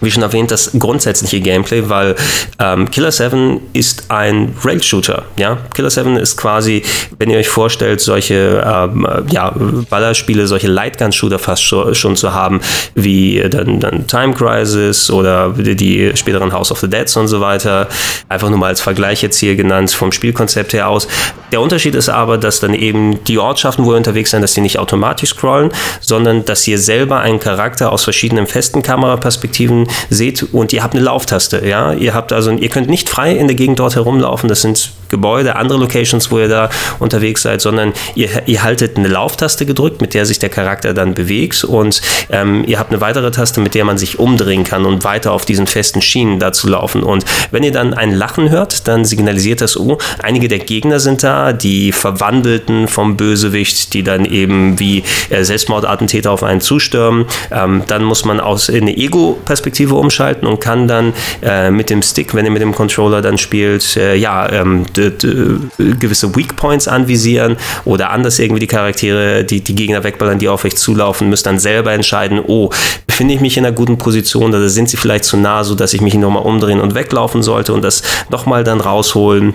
wie 0.00 0.10
schon 0.10 0.22
erwähnt, 0.22 0.50
das 0.50 0.72
grundsätzliche 0.78 1.40
Gameplay, 1.40 1.88
weil 1.88 2.14
ähm, 2.58 2.90
Killer 2.90 3.12
7 3.12 3.60
ist 3.72 4.10
ein 4.10 4.54
Rail-Shooter. 4.64 5.24
Ja? 5.36 5.58
Killer 5.74 5.90
7 5.90 6.16
ist 6.16 6.36
quasi, 6.36 6.82
wenn 7.18 7.30
ihr 7.30 7.38
euch 7.38 7.48
vorstellt, 7.48 8.00
solche 8.00 8.64
ähm, 8.66 9.06
ja, 9.30 9.54
Ballerspiele, 9.90 10.46
solche 10.46 10.68
Lightgun-Shooter 10.68 11.38
fast 11.38 11.62
schon, 11.62 11.94
schon, 11.94 12.16
zu 12.16 12.34
haben, 12.34 12.60
wie 12.94 13.40
dann, 13.48 13.80
dann 13.80 14.06
Time 14.06 14.34
Crisis 14.34 15.10
oder 15.10 15.50
die, 15.50 15.76
die, 15.76 16.12
späteren 16.16 16.52
House 16.52 16.72
of 16.72 16.80
the 16.80 16.88
Dead 16.88 17.06
und 17.16 17.28
so 17.28 17.40
weiter. 17.40 17.88
Einfach 18.28 18.50
nur 18.50 18.58
mal 18.58 18.68
als 18.68 18.80
Vergleich 18.80 19.22
jetzt 19.22 19.38
hier 19.38 19.56
genannt 19.56 19.90
vom 19.90 20.12
Spielkonzept 20.12 20.72
her 20.72 20.88
aus. 20.88 21.06
Der 21.52 21.60
Unterschied 21.60 21.94
ist 21.94 22.08
aber, 22.08 22.38
dass 22.38 22.60
dann 22.60 22.74
eben 22.74 23.22
die 23.24 23.38
Ortschaften, 23.38 23.84
wo 23.84 23.92
ihr 23.92 23.96
unterwegs 23.96 24.30
seid, 24.30 24.42
dass 24.42 24.54
die 24.54 24.60
nicht 24.60 24.78
automatisch 24.78 25.30
scrollen, 25.30 25.70
sondern 26.00 26.44
dass 26.44 26.66
ihr 26.66 26.78
selber 26.78 27.20
einen 27.20 27.40
Charakter 27.40 27.92
aus 27.92 28.04
verschiedenen 28.04 28.46
festen 28.46 28.82
Kameraperspektiven 28.82 29.88
seht 30.08 30.42
und 30.52 30.72
ihr 30.72 30.82
habt 30.82 30.94
eine 30.94 31.04
Lauftaste. 31.04 31.66
Ja? 31.66 31.92
Ihr 31.92 32.14
habt 32.14 32.32
also, 32.32 32.50
ihr 32.50 32.68
könnt 32.68 32.88
nicht 32.88 33.08
frei 33.08 33.32
in 33.32 33.48
der 33.48 33.56
Gegend 33.56 33.78
dort 33.78 33.96
herumlaufen. 33.96 34.48
Das 34.48 34.62
sind 34.62 34.92
Gebäude, 35.10 35.56
andere 35.56 35.78
Locations, 35.78 36.30
wo 36.30 36.38
ihr 36.38 36.48
da 36.48 36.70
unterwegs 36.98 37.42
seid, 37.42 37.60
sondern 37.60 37.92
ihr, 38.14 38.28
ihr 38.46 38.62
haltet 38.62 38.96
eine 38.96 39.08
Lauftaste 39.08 39.66
gedrückt, 39.66 40.00
mit 40.00 40.14
der 40.14 40.24
sich 40.24 40.38
der 40.38 40.48
Charakter 40.48 40.94
dann 40.94 41.14
bewegt 41.14 41.64
und 41.64 42.00
ähm, 42.30 42.64
ihr 42.66 42.78
habt 42.78 42.92
eine 42.92 43.00
weitere 43.00 43.30
Taste, 43.30 43.60
mit 43.60 43.74
der 43.74 43.84
man 43.84 43.98
sich 43.98 44.18
umdrehen 44.18 44.64
kann 44.64 44.86
und 44.86 45.04
weiter 45.04 45.32
auf 45.32 45.44
diesen 45.44 45.66
festen 45.66 46.00
Schienen 46.00 46.38
da 46.38 46.52
zu 46.52 46.68
laufen. 46.68 47.02
Und 47.02 47.24
wenn 47.50 47.64
ihr 47.64 47.72
dann 47.72 47.92
ein 47.92 48.12
Lachen 48.12 48.50
hört, 48.50 48.86
dann 48.86 49.04
signalisiert 49.04 49.60
das, 49.60 49.76
oh, 49.76 49.98
einige 50.22 50.48
der 50.48 50.60
Gegner 50.60 51.00
sind 51.00 51.22
da, 51.22 51.52
die 51.52 51.92
Verwandelten 51.92 52.86
vom 52.86 53.16
Bösewicht, 53.16 53.92
die 53.94 54.02
dann 54.02 54.24
eben 54.24 54.78
wie 54.78 55.02
äh, 55.30 55.42
Selbstmordattentäter 55.42 56.30
auf 56.30 56.44
einen 56.44 56.60
zustürmen. 56.60 57.26
Ähm, 57.50 57.82
dann 57.88 58.04
muss 58.04 58.24
man 58.24 58.38
aus 58.38 58.68
in 58.68 58.82
eine 58.82 58.96
Ego-Perspektive 58.96 59.79
umschalten 59.88 60.46
und 60.46 60.60
kann 60.60 60.88
dann 60.88 61.12
äh, 61.42 61.70
mit 61.70 61.90
dem 61.90 62.02
Stick, 62.02 62.34
wenn 62.34 62.44
ihr 62.44 62.50
mit 62.50 62.62
dem 62.62 62.74
Controller 62.74 63.22
dann 63.22 63.38
spielt, 63.38 63.96
äh, 63.96 64.14
ja, 64.16 64.50
ähm, 64.50 64.86
gewisse 64.94 66.34
Weak 66.36 66.56
Points 66.56 66.88
anvisieren 66.88 67.56
oder 67.84 68.10
anders 68.10 68.38
irgendwie 68.38 68.60
die 68.60 68.66
Charaktere, 68.66 69.44
die, 69.44 69.60
die 69.60 69.74
Gegner 69.74 70.04
wegballern, 70.04 70.38
die 70.38 70.48
auf 70.48 70.64
euch 70.64 70.76
zulaufen, 70.76 71.28
müsst 71.28 71.46
dann 71.46 71.58
selber 71.58 71.92
entscheiden, 71.92 72.40
oh, 72.44 72.70
befinde 73.06 73.34
ich 73.34 73.40
mich 73.40 73.56
in 73.56 73.64
einer 73.64 73.74
guten 73.74 73.98
Position 73.98 74.50
oder 74.50 74.68
sind 74.68 74.88
sie 74.88 74.96
vielleicht 74.96 75.24
zu 75.24 75.36
nah, 75.36 75.64
so 75.64 75.74
dass 75.74 75.94
ich 75.94 76.00
mich 76.00 76.14
nochmal 76.14 76.42
umdrehen 76.42 76.80
und 76.80 76.94
weglaufen 76.94 77.42
sollte 77.42 77.72
und 77.72 77.82
das 77.82 78.02
nochmal 78.30 78.64
dann 78.64 78.80
rausholen. 78.80 79.54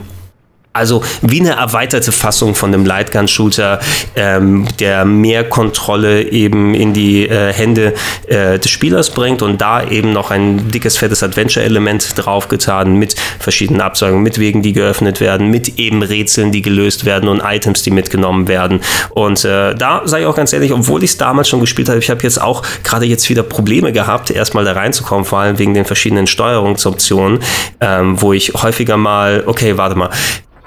Also 0.76 1.04
wie 1.22 1.40
eine 1.40 1.52
erweiterte 1.52 2.12
Fassung 2.12 2.54
von 2.54 2.72
dem 2.72 2.86
Lightgun-Shooter, 2.86 3.80
ähm, 4.16 4.68
der 4.80 5.06
mehr 5.06 5.46
Kontrolle 5.46 6.24
eben 6.24 6.74
in 6.74 6.94
die 6.94 7.28
äh, 7.28 7.54
Hände 7.54 7.94
äh, 8.28 8.60
des 8.60 8.70
Spielers 8.70 9.10
bringt 9.12 9.42
und 9.42 9.62
da 9.62 9.84
eben 9.84 10.12
noch 10.12 10.32
ein 10.32 10.70
dickes, 10.70 10.98
fettes 10.98 11.24
Adventure-Element 11.24 12.14
draufgetan 12.18 12.96
mit 12.96 13.16
verschiedenen 13.40 13.82
Absagen, 13.82 14.22
mit 14.22 14.38
Wegen, 14.38 14.62
die 14.62 14.74
geöffnet 14.74 15.22
werden, 15.22 15.50
mit 15.50 15.80
eben 15.80 16.04
Rätseln, 16.04 16.52
die 16.52 16.62
gelöst 16.62 17.06
werden 17.06 17.30
und 17.30 17.42
Items, 17.42 17.84
die 17.84 17.92
mitgenommen 17.92 18.48
werden. 18.48 18.82
Und 19.12 19.46
äh, 19.46 19.76
da 19.76 20.02
sage 20.06 20.24
ich 20.24 20.28
auch 20.28 20.36
ganz 20.36 20.52
ehrlich, 20.52 20.74
obwohl 20.74 21.04
ich 21.04 21.12
es 21.12 21.18
damals 21.18 21.48
schon 21.48 21.62
gespielt 21.62 21.88
habe, 21.88 22.00
ich 22.00 22.10
habe 22.10 22.22
jetzt 22.24 22.42
auch 22.42 22.64
gerade 22.84 23.06
jetzt 23.06 23.30
wieder 23.30 23.44
Probleme 23.44 23.94
gehabt, 23.94 24.30
erstmal 24.30 24.66
da 24.66 24.74
reinzukommen, 24.74 25.24
vor 25.24 25.40
allem 25.40 25.58
wegen 25.58 25.74
den 25.74 25.86
verschiedenen 25.86 26.28
Steuerungsoptionen, 26.28 27.40
ähm, 27.80 28.22
wo 28.22 28.34
ich 28.34 28.54
häufiger 28.54 28.98
mal, 28.98 29.44
okay, 29.46 29.78
warte 29.78 29.96
mal, 29.96 30.10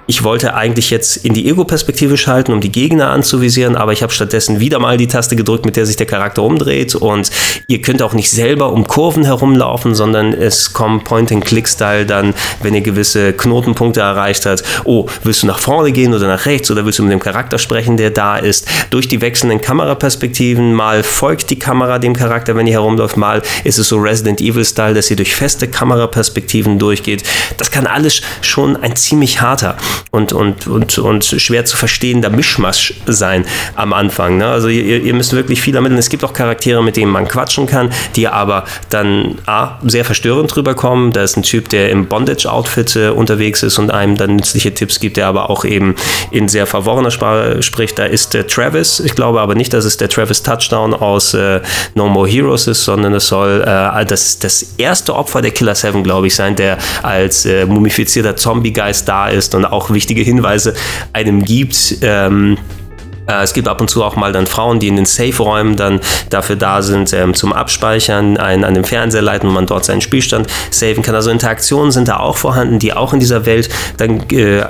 ich 0.09 0.25
wollte 0.25 0.55
eigentlich 0.55 0.88
jetzt 0.88 1.19
in 1.19 1.35
die 1.35 1.50
Ego-Perspektive 1.50 2.17
schalten, 2.17 2.55
um 2.55 2.62
die 2.62 2.73
Gegner 2.73 3.11
anzuvisieren, 3.11 3.77
aber 3.77 3.93
ich 3.93 4.03
habe 4.03 4.11
stattdessen 4.11 4.59
wieder 4.59 4.79
mal 4.79 4.97
die 4.97 5.07
Taste 5.07 5.37
gedrückt, 5.37 5.67
mit 5.67 5.77
der 5.77 5.85
sich 5.85 5.97
der 5.97 6.07
Charakter 6.07 6.43
umdreht 6.43 6.95
und 6.95 7.31
ihr 7.67 7.83
könnt 7.83 8.00
auch 8.00 8.15
nicht 8.15 8.31
selber 8.31 8.73
um 8.73 8.87
Kurven 8.87 9.25
herumlaufen, 9.25 9.95
sondern 9.95 10.33
es 10.33 10.73
kommt 10.73 11.05
Point-and-Click-Style 11.05 12.07
dann, 12.07 12.33
wenn 12.62 12.75
ihr 12.75 12.81
gewisse 12.81 13.35
Knotenpunkte 13.35 14.00
erreicht 14.00 14.47
habt. 14.47 14.65
Oh, 14.85 15.05
willst 15.25 15.43
du 15.43 15.47
nach 15.47 15.59
vorne 15.59 15.93
gehen 15.93 16.15
oder 16.15 16.27
nach 16.27 16.47
rechts 16.47 16.71
oder 16.71 16.87
willst 16.87 17.00
du 17.00 17.03
mit 17.03 17.12
dem 17.12 17.21
Charakter 17.21 17.59
sprechen, 17.59 17.99
der 17.99 18.09
da 18.09 18.38
ist? 18.38 18.67
Durch 18.88 19.09
die 19.09 19.21
wechselnden 19.21 19.61
Kameraperspektiven, 19.61 20.73
mal 20.73 21.03
folgt 21.03 21.50
die 21.50 21.59
Kamera 21.59 21.99
dem 21.99 22.17
Charakter, 22.17 22.57
wenn 22.57 22.67
ihr 22.67 22.73
herumläuft, 22.73 23.19
mal 23.19 23.43
ist 23.62 23.77
es 23.77 23.88
so 23.88 23.99
Resident 23.99 24.41
Evil-Style, 24.41 24.95
dass 24.95 25.11
ihr 25.11 25.17
durch 25.17 25.37
feste 25.37 25.69
Kameraperspektiven 25.69 26.79
durchgeht. 26.79 27.25
Das 27.59 27.71
kann 27.71 27.87
alles 27.87 28.23
schon 28.41 28.75
ein 28.75 28.97
ziemlich 28.97 29.43
harter 29.43 29.77
und, 30.11 30.33
und, 30.33 30.67
und, 30.67 30.99
und 30.99 31.25
schwer 31.25 31.64
zu 31.64 31.76
verstehender 31.76 32.31
Mischmasch 32.31 32.95
sein 33.07 33.45
am 33.75 33.93
Anfang. 33.93 34.38
Ne? 34.38 34.47
Also 34.47 34.69
ihr, 34.69 35.02
ihr 35.02 35.14
müsst 35.14 35.33
wirklich 35.33 35.61
viel 35.61 35.75
ermitteln. 35.75 35.99
Es 35.99 36.11
gibt 36.11 36.25
auch 36.25 36.33
Charaktere, 36.33 36.83
mit 36.83 36.97
denen 36.97 37.11
man 37.11 37.28
quatschen 37.28 37.67
kann, 37.67 37.90
die 38.17 38.28
aber 38.28 38.64
dann 38.90 39.37
A, 39.47 39.78
sehr 39.85 40.05
verstörend 40.05 40.55
drüber 40.55 40.75
kommen. 40.75 41.12
Da 41.12 41.23
ist 41.23 41.37
ein 41.37 41.43
Typ, 41.43 41.69
der 41.69 41.90
im 41.90 42.07
Bondage-Outfit 42.07 42.97
äh, 42.97 43.09
unterwegs 43.11 43.62
ist 43.62 43.78
und 43.78 43.90
einem 43.90 44.17
dann 44.17 44.37
nützliche 44.37 44.73
Tipps 44.75 45.00
gibt, 45.00 45.17
der 45.17 45.26
aber 45.26 45.50
auch 45.50 45.64
eben 45.64 45.95
in 46.31 46.49
sehr 46.49 46.67
verworrener 46.67 47.11
Sprache 47.11 47.62
spricht. 47.62 47.99
Da 47.99 48.05
ist 48.05 48.35
der 48.35 48.47
Travis. 48.47 49.00
Ich 49.00 49.14
glaube 49.14 49.40
aber 49.40 49.55
nicht, 49.55 49.73
dass 49.73 49.85
es 49.85 49.97
der 49.97 50.09
Travis 50.09 50.43
Touchdown 50.43 50.95
aus 50.95 51.35
äh, 51.35 51.61
No 51.95 52.09
More 52.09 52.28
Heroes 52.28 52.67
ist, 52.67 52.85
sondern 52.85 53.14
es 53.14 53.28
soll 53.28 53.62
äh, 53.62 54.05
das, 54.05 54.38
das 54.38 54.75
erste 54.78 55.14
Opfer 55.14 55.43
der 55.43 55.50
Killer 55.50 55.75
7, 55.75 56.02
glaube 56.02 56.26
ich, 56.26 56.35
sein, 56.35 56.57
der 56.57 56.78
als 57.02 57.45
äh, 57.47 57.67
mumifizierter 57.67 58.37
Zombie-Geist 58.37 59.09
da 59.09 59.28
ist 59.28 59.55
und 59.55 59.64
auch 59.64 59.88
wichtige 59.92 60.23
Hinweise 60.23 60.75
einem 61.12 61.45
gibt. 61.45 61.99
Ähm, 62.02 62.59
äh, 63.28 63.42
es 63.42 63.52
gibt 63.52 63.68
ab 63.68 63.80
und 63.80 63.88
zu 63.88 64.02
auch 64.02 64.16
mal 64.16 64.32
dann 64.32 64.47
Frauen, 64.47 64.80
die 64.80 64.88
in 64.88 64.97
den 64.97 65.06
Safe-Räumen 65.06 65.76
dann 65.76 66.00
dafür 66.30 66.56
da 66.56 66.82
sind, 66.82 67.12
ähm, 67.12 67.35
zum 67.35 67.52
Abspeichern, 67.52 68.37
einen 68.37 68.64
an 68.64 68.75
den 68.75 68.85
Fernseher 68.85 69.23
leiten 69.23 69.49
und 69.49 69.54
man 69.54 69.66
dort 69.66 69.85
seinen 69.85 70.00
Spielstand 70.00 70.49
saven 70.70 71.02
kann. 71.02 71.14
Also 71.14 71.30
Interaktionen 71.30 71.92
sind 71.92 72.08
da 72.08 72.18
auch 72.18 72.37
vorhanden, 72.37 72.78
die 72.78 72.92
auch 72.92 73.12
in 73.12 73.20
dieser 73.20 73.47
Welt 73.47 73.68
dann 73.99 74.28
äh, 74.30 74.64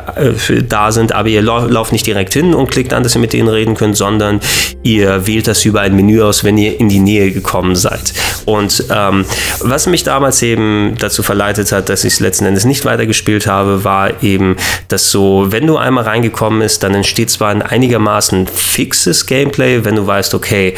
da 0.69 0.93
sind, 0.93 1.13
aber 1.13 1.29
ihr 1.29 1.43
lauft 1.43 1.93
nicht 1.93 2.07
direkt 2.07 2.35
hin 2.35 2.55
und 2.55 2.71
klickt 2.71 2.93
an, 2.93 3.03
dass 3.03 3.15
ihr 3.15 3.21
mit 3.21 3.33
denen 3.33 3.49
reden 3.49 3.75
könnt, 3.75 3.97
sondern 3.97 4.41
ihr 4.83 5.27
wählt 5.27 5.47
das 5.47 5.65
über 5.65 5.81
ein 5.81 5.95
Menü 5.95 6.23
aus, 6.23 6.45
wenn 6.45 6.59
ihr 6.59 6.79
in 6.81 6.89
die 6.89 7.01
Nähe 7.01 7.31
gekommen 7.31 7.77
seid. 7.77 8.13
Und 8.45 8.85
ähm, 8.91 9.25
was 9.61 9.87
mich 9.87 10.05
damals 10.05 10.43
eben 10.43 10.97
dazu 10.99 11.23
verleitet 11.23 11.71
hat, 11.71 11.89
dass 11.89 12.05
ich 12.05 12.15
es 12.15 12.21
letzten 12.21 12.47
Endes 12.47 12.65
nicht 12.65 12.85
weitergespielt 12.85 13.47
habe, 13.47 13.85
war 13.85 14.23
eben, 14.23 14.57
dass 14.89 15.11
so, 15.11 15.47
wenn 15.51 15.67
du 15.67 15.77
einmal 15.77 16.05
reingekommen 16.05 16.61
bist, 16.61 16.83
dann 16.83 16.95
entsteht 16.95 17.31
zwar 17.31 17.51
ein 17.51 17.63
einigermaßen 17.63 18.48
fixes 18.55 19.27
Gameplay, 19.27 19.85
wenn 19.85 19.97
du 19.97 20.07
weißt, 20.07 20.35
okay, 20.35 20.75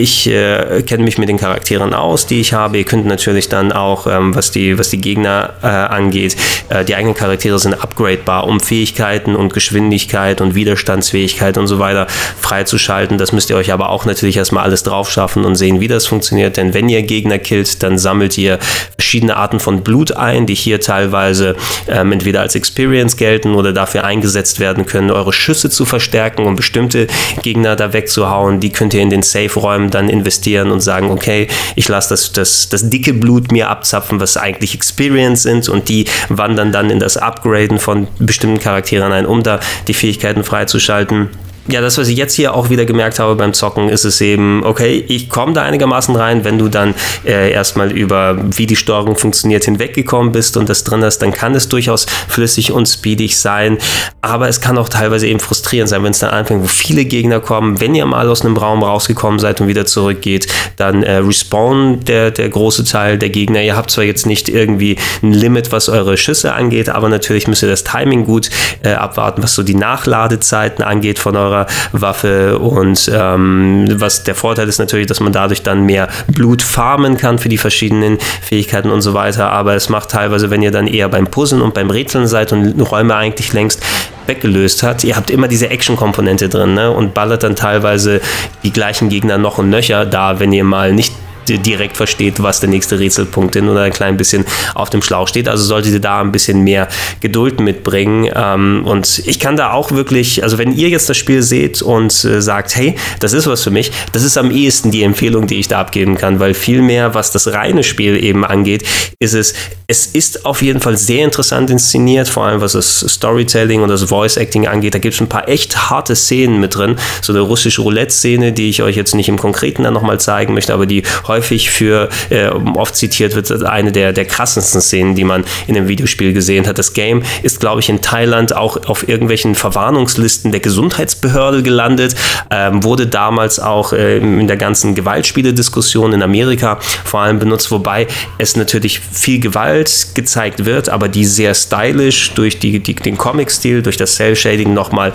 ich 0.00 0.26
äh, 0.26 0.82
kenne 0.82 1.04
mich 1.04 1.18
mit 1.18 1.28
den 1.28 1.36
Charakteren 1.36 1.92
aus, 1.94 2.26
die 2.26 2.40
ich 2.40 2.52
habe. 2.52 2.78
Ihr 2.78 2.84
könnt 2.84 3.06
natürlich 3.06 3.48
dann 3.48 3.70
auch, 3.70 4.06
ähm, 4.06 4.34
was, 4.34 4.50
die, 4.50 4.78
was 4.78 4.90
die 4.90 5.00
Gegner 5.00 5.54
äh, 5.62 5.66
angeht, 5.66 6.36
äh, 6.70 6.84
die 6.84 6.94
eigenen 6.94 7.14
Charaktere 7.14 7.58
sind 7.58 7.74
upgradebar, 7.74 8.46
um 8.46 8.60
Fähigkeiten 8.60 9.36
und 9.36 9.52
Geschwindigkeit 9.52 10.40
und 10.40 10.54
Widerstandsfähigkeit 10.54 11.58
und 11.58 11.66
so 11.66 11.78
weiter 11.78 12.06
freizuschalten. 12.40 13.18
Das 13.18 13.32
müsst 13.32 13.50
ihr 13.50 13.56
euch 13.56 13.72
aber 13.72 13.90
auch 13.90 14.06
natürlich 14.06 14.36
erstmal 14.36 14.64
alles 14.64 14.82
drauf 14.82 15.10
schaffen 15.10 15.44
und 15.44 15.56
sehen, 15.56 15.80
wie 15.80 15.88
das 15.88 16.06
funktioniert. 16.06 16.56
Denn 16.56 16.74
wenn 16.74 16.88
ihr 16.88 17.02
Gegner 17.02 17.38
killt, 17.38 17.82
dann 17.82 17.98
sammelt 17.98 18.38
ihr 18.38 18.58
verschiedene 18.96 19.36
Arten 19.36 19.60
von 19.60 19.82
Blut 19.82 20.16
ein, 20.16 20.46
die 20.46 20.54
hier 20.54 20.80
teilweise 20.80 21.56
ähm, 21.88 22.12
entweder 22.12 22.40
als 22.40 22.54
Experience 22.54 23.16
gelten 23.16 23.54
oder 23.54 23.72
dafür 23.72 24.04
eingesetzt 24.04 24.60
werden 24.60 24.86
können, 24.86 25.10
eure 25.10 25.32
Schüsse 25.32 25.68
zu 25.68 25.84
verstärken, 25.84 26.46
um 26.46 26.56
bestimmte 26.56 27.06
Gegner 27.42 27.76
da 27.76 27.92
wegzuhauen. 27.92 28.60
Die 28.60 28.70
könnt 28.70 28.94
ihr 28.94 29.02
in 29.02 29.10
den 29.10 29.22
Safe-Räumen 29.22 29.89
dann 29.90 30.08
investieren 30.08 30.70
und 30.70 30.80
sagen, 30.80 31.10
okay, 31.10 31.48
ich 31.76 31.88
lasse 31.88 32.10
das, 32.10 32.32
das, 32.32 32.68
das 32.68 32.88
dicke 32.90 33.12
Blut 33.12 33.52
mir 33.52 33.68
abzapfen, 33.68 34.20
was 34.20 34.36
eigentlich 34.36 34.74
Experience 34.74 35.42
sind. 35.42 35.68
Und 35.68 35.88
die 35.88 36.06
wandern 36.28 36.72
dann 36.72 36.90
in 36.90 37.00
das 37.00 37.16
Upgraden 37.16 37.78
von 37.78 38.08
bestimmten 38.18 38.60
Charakteren 38.60 39.12
ein, 39.12 39.26
um 39.26 39.42
da 39.42 39.60
die 39.86 39.94
Fähigkeiten 39.94 40.44
freizuschalten 40.44 41.30
ja, 41.72 41.80
das, 41.80 41.98
was 41.98 42.08
ich 42.08 42.16
jetzt 42.16 42.34
hier 42.34 42.54
auch 42.54 42.70
wieder 42.70 42.84
gemerkt 42.84 43.18
habe 43.18 43.34
beim 43.36 43.52
Zocken, 43.52 43.88
ist 43.88 44.04
es 44.04 44.20
eben, 44.20 44.64
okay, 44.64 45.04
ich 45.08 45.28
komme 45.28 45.52
da 45.52 45.62
einigermaßen 45.62 46.14
rein, 46.16 46.44
wenn 46.44 46.58
du 46.58 46.68
dann 46.68 46.94
äh, 47.24 47.50
erstmal 47.50 47.90
über 47.92 48.36
wie 48.56 48.66
die 48.66 48.76
Steuerung 48.76 49.16
funktioniert 49.16 49.64
hinweggekommen 49.64 50.32
bist 50.32 50.56
und 50.56 50.68
das 50.68 50.84
drin 50.84 51.02
hast, 51.04 51.18
dann 51.18 51.32
kann 51.32 51.54
es 51.54 51.68
durchaus 51.68 52.06
flüssig 52.28 52.72
und 52.72 52.88
speedig 52.88 53.36
sein, 53.36 53.78
aber 54.22 54.48
es 54.48 54.60
kann 54.60 54.78
auch 54.78 54.88
teilweise 54.88 55.26
eben 55.26 55.40
frustrierend 55.40 55.88
sein, 55.88 56.02
wenn 56.02 56.10
es 56.10 56.18
dann 56.18 56.30
anfängt, 56.30 56.62
wo 56.62 56.66
viele 56.66 57.04
Gegner 57.04 57.40
kommen, 57.40 57.80
wenn 57.80 57.94
ihr 57.94 58.06
mal 58.06 58.28
aus 58.28 58.44
einem 58.44 58.56
Raum 58.56 58.82
rausgekommen 58.82 59.38
seid 59.38 59.60
und 59.60 59.68
wieder 59.68 59.86
zurückgeht, 59.86 60.46
dann 60.76 61.02
äh, 61.02 61.16
respawnen 61.16 62.04
der, 62.04 62.30
der 62.30 62.48
große 62.48 62.84
Teil 62.84 63.18
der 63.18 63.30
Gegner. 63.30 63.62
Ihr 63.62 63.76
habt 63.76 63.90
zwar 63.90 64.04
jetzt 64.04 64.26
nicht 64.26 64.48
irgendwie 64.48 64.96
ein 65.22 65.32
Limit, 65.32 65.72
was 65.72 65.88
eure 65.88 66.16
Schüsse 66.16 66.52
angeht, 66.54 66.88
aber 66.88 67.08
natürlich 67.08 67.48
müsst 67.48 67.62
ihr 67.62 67.68
das 67.68 67.84
Timing 67.84 68.24
gut 68.24 68.50
äh, 68.82 68.90
abwarten, 68.92 69.42
was 69.42 69.54
so 69.54 69.62
die 69.62 69.74
Nachladezeiten 69.74 70.84
angeht 70.84 71.18
von 71.18 71.36
eurer 71.36 71.59
Waffe 71.92 72.58
und 72.58 73.10
ähm, 73.12 73.86
was 74.00 74.24
der 74.24 74.34
Vorteil 74.34 74.68
ist 74.68 74.78
natürlich, 74.78 75.06
dass 75.06 75.20
man 75.20 75.32
dadurch 75.32 75.62
dann 75.62 75.84
mehr 75.84 76.08
Blut 76.28 76.62
farmen 76.62 77.16
kann 77.16 77.38
für 77.38 77.48
die 77.48 77.58
verschiedenen 77.58 78.18
Fähigkeiten 78.42 78.90
und 78.90 79.02
so 79.02 79.14
weiter, 79.14 79.50
aber 79.50 79.74
es 79.74 79.88
macht 79.88 80.10
teilweise, 80.10 80.50
wenn 80.50 80.62
ihr 80.62 80.70
dann 80.70 80.86
eher 80.86 81.08
beim 81.08 81.26
Puzzeln 81.26 81.62
und 81.62 81.74
beim 81.74 81.90
Rätseln 81.90 82.26
seid 82.26 82.52
und 82.52 82.80
Räume 82.80 83.14
eigentlich 83.14 83.52
längst 83.52 83.82
weggelöst 84.26 84.82
hat, 84.82 85.04
ihr 85.04 85.16
habt 85.16 85.30
immer 85.30 85.48
diese 85.48 85.70
Action-Komponente 85.70 86.48
drin 86.48 86.74
ne? 86.74 86.90
und 86.90 87.14
ballert 87.14 87.42
dann 87.42 87.56
teilweise 87.56 88.20
die 88.62 88.72
gleichen 88.72 89.08
Gegner 89.08 89.38
noch 89.38 89.58
und 89.58 89.70
nöcher 89.70 90.06
da, 90.06 90.38
wenn 90.40 90.52
ihr 90.52 90.64
mal 90.64 90.92
nicht 90.92 91.12
direkt 91.58 91.96
versteht, 91.96 92.42
was 92.42 92.60
der 92.60 92.68
nächste 92.68 92.98
Rätselpunkt 92.98 93.56
ist 93.56 93.60
oder 93.60 93.82
ein 93.82 93.92
klein 93.92 94.16
bisschen 94.16 94.44
auf 94.74 94.90
dem 94.90 95.02
Schlauch 95.02 95.28
steht. 95.28 95.48
Also 95.48 95.64
solltet 95.64 95.92
ihr 95.92 96.00
da 96.00 96.20
ein 96.20 96.32
bisschen 96.32 96.62
mehr 96.62 96.88
Geduld 97.20 97.60
mitbringen. 97.60 98.30
Ähm, 98.34 98.82
und 98.84 99.22
ich 99.26 99.38
kann 99.40 99.56
da 99.56 99.72
auch 99.72 99.92
wirklich, 99.92 100.42
also 100.42 100.58
wenn 100.58 100.72
ihr 100.72 100.88
jetzt 100.88 101.08
das 101.08 101.16
Spiel 101.16 101.42
seht 101.42 101.82
und 101.82 102.24
äh, 102.24 102.40
sagt, 102.40 102.76
hey, 102.76 102.96
das 103.20 103.32
ist 103.32 103.46
was 103.46 103.62
für 103.62 103.70
mich, 103.70 103.90
das 104.12 104.22
ist 104.22 104.38
am 104.38 104.50
ehesten 104.50 104.90
die 104.90 105.02
Empfehlung, 105.02 105.46
die 105.46 105.56
ich 105.56 105.68
da 105.68 105.80
abgeben 105.80 106.16
kann, 106.16 106.40
weil 106.40 106.54
viel 106.54 106.82
mehr, 106.82 107.14
was 107.14 107.32
das 107.32 107.52
reine 107.52 107.82
Spiel 107.82 108.22
eben 108.22 108.44
angeht, 108.44 108.84
ist 109.18 109.34
es, 109.34 109.54
es 109.86 110.06
ist 110.06 110.46
auf 110.46 110.62
jeden 110.62 110.80
Fall 110.80 110.96
sehr 110.96 111.24
interessant 111.24 111.70
inszeniert, 111.70 112.28
vor 112.28 112.44
allem 112.44 112.60
was 112.60 112.72
das 112.72 113.00
Storytelling 113.00 113.82
und 113.82 113.88
das 113.88 114.04
Voice 114.04 114.36
Acting 114.36 114.66
angeht. 114.66 114.94
Da 114.94 114.98
gibt 114.98 115.14
es 115.14 115.20
ein 115.20 115.28
paar 115.28 115.48
echt 115.48 115.90
harte 115.90 116.14
Szenen 116.14 116.60
mit 116.60 116.76
drin. 116.76 116.96
So 117.22 117.32
eine 117.32 117.40
russische 117.40 117.82
Roulette-Szene, 117.82 118.52
die 118.52 118.68
ich 118.68 118.82
euch 118.82 118.96
jetzt 118.96 119.14
nicht 119.14 119.28
im 119.28 119.38
Konkreten 119.38 119.82
dann 119.82 119.94
nochmal 119.94 120.20
zeigen 120.20 120.54
möchte, 120.54 120.72
aber 120.72 120.86
die 120.86 121.02
häufig 121.26 121.39
häufig 121.40 121.70
für, 121.70 122.10
äh, 122.28 122.48
oft 122.48 122.94
zitiert 122.94 123.34
wird, 123.34 123.50
eine 123.64 123.92
der, 123.92 124.12
der 124.12 124.26
krassesten 124.26 124.82
Szenen, 124.82 125.14
die 125.14 125.24
man 125.24 125.44
in 125.66 125.74
einem 125.74 125.88
Videospiel 125.88 126.34
gesehen 126.34 126.66
hat. 126.66 126.78
Das 126.78 126.92
Game 126.92 127.22
ist, 127.42 127.60
glaube 127.60 127.80
ich, 127.80 127.88
in 127.88 128.02
Thailand 128.02 128.54
auch 128.54 128.76
auf 128.88 129.08
irgendwelchen 129.08 129.54
Verwarnungslisten 129.54 130.52
der 130.52 130.60
Gesundheitsbehörde 130.60 131.62
gelandet, 131.62 132.14
ähm, 132.50 132.84
wurde 132.84 133.06
damals 133.06 133.58
auch 133.58 133.94
äh, 133.94 134.18
in 134.18 134.48
der 134.48 134.58
ganzen 134.58 134.94
Gewaltspiele-Diskussion 134.94 136.12
in 136.12 136.22
Amerika 136.22 136.78
vor 137.04 137.20
allem 137.20 137.38
benutzt, 137.38 137.70
wobei 137.70 138.06
es 138.36 138.56
natürlich 138.56 139.00
viel 139.00 139.40
Gewalt 139.40 140.08
gezeigt 140.14 140.66
wird, 140.66 140.90
aber 140.90 141.08
die 141.08 141.24
sehr 141.24 141.54
stylisch 141.54 142.34
durch 142.34 142.58
die, 142.58 142.80
die 142.80 142.94
den 142.94 143.16
Comic-Stil, 143.16 143.82
durch 143.82 143.96
das 143.96 144.16
Cell-Shading 144.16 144.74
nochmal 144.74 145.14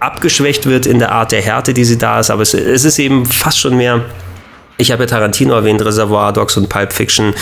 abgeschwächt 0.00 0.66
wird 0.66 0.84
in 0.84 0.98
der 0.98 1.12
Art 1.12 1.32
der 1.32 1.40
Härte, 1.40 1.72
die 1.72 1.84
sie 1.84 1.96
da 1.96 2.20
ist. 2.20 2.30
Aber 2.30 2.42
es, 2.42 2.52
es 2.52 2.84
ist 2.84 2.98
eben 2.98 3.24
fast 3.24 3.58
schon 3.58 3.76
mehr 3.76 4.04
ich 4.78 4.90
habe 4.90 5.04
ja 5.04 5.06
Tarantino 5.06 5.54
erwähnt, 5.54 5.84
Reservoir 5.84 6.32
Dogs 6.32 6.56
und 6.56 6.68
Pulp 6.68 6.92
Fiction. 6.92 7.34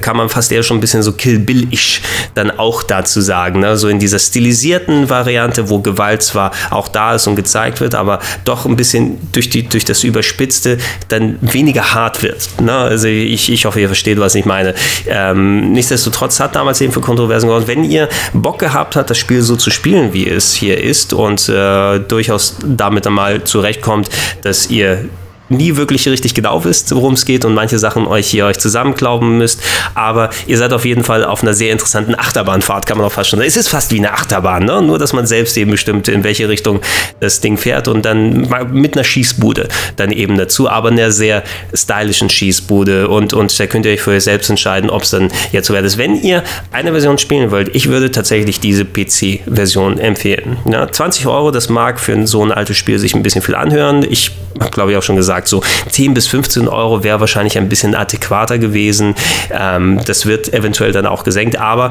Kann 0.00 0.16
man 0.16 0.28
fast 0.28 0.50
eher 0.50 0.62
schon 0.62 0.78
ein 0.78 0.80
bisschen 0.80 1.02
so 1.02 1.12
Kill 1.12 1.38
Bill-ish 1.38 2.00
dann 2.34 2.50
auch 2.50 2.82
dazu 2.82 3.20
sagen. 3.20 3.60
Ne? 3.60 3.76
So 3.76 3.88
in 3.88 3.98
dieser 3.98 4.18
stilisierten 4.18 5.08
Variante, 5.08 5.68
wo 5.68 5.80
Gewalt 5.80 6.22
zwar 6.22 6.52
auch 6.70 6.88
da 6.88 7.14
ist 7.14 7.26
und 7.26 7.36
gezeigt 7.36 7.80
wird, 7.80 7.94
aber 7.94 8.20
doch 8.44 8.66
ein 8.66 8.76
bisschen 8.76 9.18
durch, 9.32 9.50
die, 9.50 9.68
durch 9.68 9.84
das 9.84 10.02
Überspitzte 10.02 10.78
dann 11.08 11.38
weniger 11.40 11.94
hart 11.94 12.22
wird. 12.22 12.48
Ne? 12.60 12.74
Also 12.74 13.08
ich, 13.08 13.52
ich 13.52 13.64
hoffe, 13.64 13.80
ihr 13.80 13.88
versteht, 13.88 14.18
was 14.18 14.34
ich 14.34 14.44
meine. 14.44 14.74
Ähm, 15.06 15.72
nichtsdestotrotz 15.72 16.40
hat 16.40 16.56
damals 16.56 16.80
eben 16.80 16.92
für 16.92 17.00
Kontroversen 17.00 17.48
gesorgt. 17.48 17.68
Wenn 17.68 17.84
ihr 17.84 18.08
Bock 18.32 18.58
gehabt 18.58 18.96
habt, 18.96 19.10
das 19.10 19.18
Spiel 19.18 19.42
so 19.42 19.56
zu 19.56 19.70
spielen, 19.70 20.12
wie 20.12 20.28
es 20.28 20.54
hier 20.54 20.82
ist 20.82 21.12
und 21.12 21.48
äh, 21.48 21.98
durchaus 22.00 22.56
damit 22.64 23.06
einmal 23.06 23.44
zurechtkommt, 23.44 24.08
dass 24.42 24.70
ihr 24.70 25.08
nie 25.48 25.76
wirklich 25.76 26.08
richtig 26.08 26.34
genau 26.34 26.64
wisst, 26.64 26.94
worum 26.94 27.14
es 27.14 27.24
geht 27.24 27.44
und 27.44 27.54
manche 27.54 27.78
Sachen 27.78 28.06
euch 28.06 28.28
hier 28.28 28.46
euch 28.46 28.58
zusammenklauben 28.58 29.38
müsst. 29.38 29.60
Aber 29.94 30.30
ihr 30.46 30.58
seid 30.58 30.72
auf 30.72 30.84
jeden 30.84 31.04
Fall 31.04 31.24
auf 31.24 31.42
einer 31.42 31.54
sehr 31.54 31.72
interessanten 31.72 32.14
Achterbahnfahrt, 32.18 32.86
kann 32.86 32.98
man 32.98 33.06
auch 33.06 33.12
fast 33.12 33.30
schon 33.30 33.38
sagen. 33.38 33.48
Es 33.48 33.56
ist 33.56 33.68
fast 33.68 33.92
wie 33.92 33.98
eine 33.98 34.12
Achterbahn, 34.12 34.64
ne? 34.64 34.82
nur 34.82 34.98
dass 34.98 35.12
man 35.12 35.26
selbst 35.26 35.56
eben 35.56 35.70
bestimmt, 35.70 36.08
in 36.08 36.24
welche 36.24 36.48
Richtung 36.48 36.80
das 37.20 37.40
Ding 37.40 37.56
fährt 37.56 37.88
und 37.88 38.04
dann 38.04 38.48
mit 38.72 38.94
einer 38.94 39.04
Schießbude 39.04 39.68
dann 39.96 40.12
eben 40.12 40.36
dazu, 40.36 40.68
aber 40.68 40.90
einer 40.90 41.10
sehr 41.10 41.42
stylischen 41.72 42.30
Schießbude 42.30 43.08
und, 43.08 43.32
und 43.32 43.58
da 43.58 43.66
könnt 43.66 43.86
ihr 43.86 43.92
euch 43.92 44.00
für 44.02 44.12
euch 44.12 44.24
selbst 44.24 44.50
entscheiden, 44.50 44.90
ob 44.90 45.02
es 45.02 45.10
dann 45.10 45.30
jetzt 45.52 45.66
so 45.66 45.74
wert 45.74 45.84
ist. 45.84 45.98
Wenn 45.98 46.20
ihr 46.20 46.42
eine 46.72 46.92
Version 46.92 47.18
spielen 47.18 47.50
wollt, 47.50 47.74
ich 47.74 47.88
würde 47.88 48.10
tatsächlich 48.10 48.60
diese 48.60 48.84
PC-Version 48.84 49.98
empfehlen. 49.98 50.58
Ja, 50.70 50.90
20 50.90 51.26
Euro, 51.26 51.50
das 51.50 51.68
mag 51.68 52.00
für 52.00 52.26
so 52.26 52.44
ein 52.44 52.52
altes 52.52 52.76
Spiel 52.76 52.98
sich 52.98 53.14
ein 53.14 53.22
bisschen 53.22 53.42
viel 53.42 53.54
anhören. 53.54 54.04
Ich 54.08 54.32
habe, 54.60 54.70
glaube 54.70 54.92
ich, 54.92 54.96
auch 54.96 55.02
schon 55.02 55.16
gesagt, 55.16 55.37
so 55.46 55.62
10 55.90 56.14
bis 56.14 56.26
15 56.26 56.68
Euro 56.68 57.04
wäre 57.04 57.20
wahrscheinlich 57.20 57.58
ein 57.58 57.68
bisschen 57.68 57.94
adäquater 57.94 58.58
gewesen. 58.58 59.14
Ähm, 59.50 60.00
das 60.04 60.26
wird 60.26 60.52
eventuell 60.52 60.92
dann 60.92 61.06
auch 61.06 61.22
gesenkt, 61.24 61.56
aber 61.56 61.90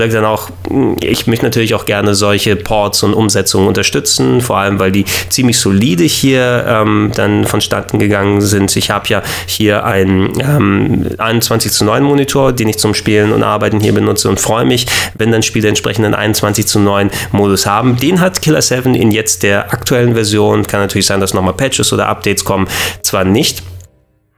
ich 0.00 0.12
dann 0.12 0.24
auch, 0.24 0.50
hm, 0.68 0.96
ich 1.00 1.26
möchte 1.26 1.44
natürlich 1.44 1.74
auch 1.74 1.84
gerne 1.84 2.14
solche 2.14 2.56
Ports 2.56 3.02
und 3.02 3.14
Umsetzungen 3.14 3.68
unterstützen, 3.68 4.40
vor 4.40 4.58
allem 4.58 4.78
weil 4.78 4.92
die 4.92 5.04
ziemlich 5.28 5.58
solide 5.58 6.04
hier 6.04 6.64
ähm, 6.68 7.12
dann 7.14 7.44
vonstatten 7.44 7.98
gegangen 7.98 8.40
sind. 8.40 8.74
Ich 8.76 8.90
habe 8.90 9.08
ja 9.08 9.22
hier 9.46 9.84
einen 9.84 10.32
ähm, 10.40 11.06
21 11.18 11.72
zu 11.72 11.84
9 11.84 12.02
Monitor, 12.02 12.52
den 12.52 12.68
ich 12.68 12.78
zum 12.78 12.94
Spielen 12.94 13.32
und 13.32 13.42
Arbeiten 13.42 13.80
hier 13.80 13.92
benutze 13.92 14.28
und 14.28 14.40
freue 14.40 14.64
mich, 14.64 14.86
wenn 15.16 15.30
dann 15.30 15.42
Spiele 15.42 15.68
entsprechend 15.68 16.04
einen 16.04 16.14
21 16.14 16.66
zu 16.66 16.80
9 16.80 17.10
Modus 17.32 17.66
haben. 17.66 17.96
Den 17.96 18.20
hat 18.20 18.42
Killer 18.42 18.62
7 18.62 18.94
in 18.94 19.10
jetzt 19.10 19.42
der 19.42 19.72
aktuellen 19.72 20.14
Version. 20.14 20.66
Kann 20.66 20.80
natürlich 20.80 21.06
sein, 21.06 21.20
dass 21.20 21.34
nochmal 21.34 21.54
Patches 21.54 21.92
oder 21.92 22.08
Updates 22.08 22.44
kommen. 22.44 22.68
Zwar 23.02 23.24
nicht 23.24 23.62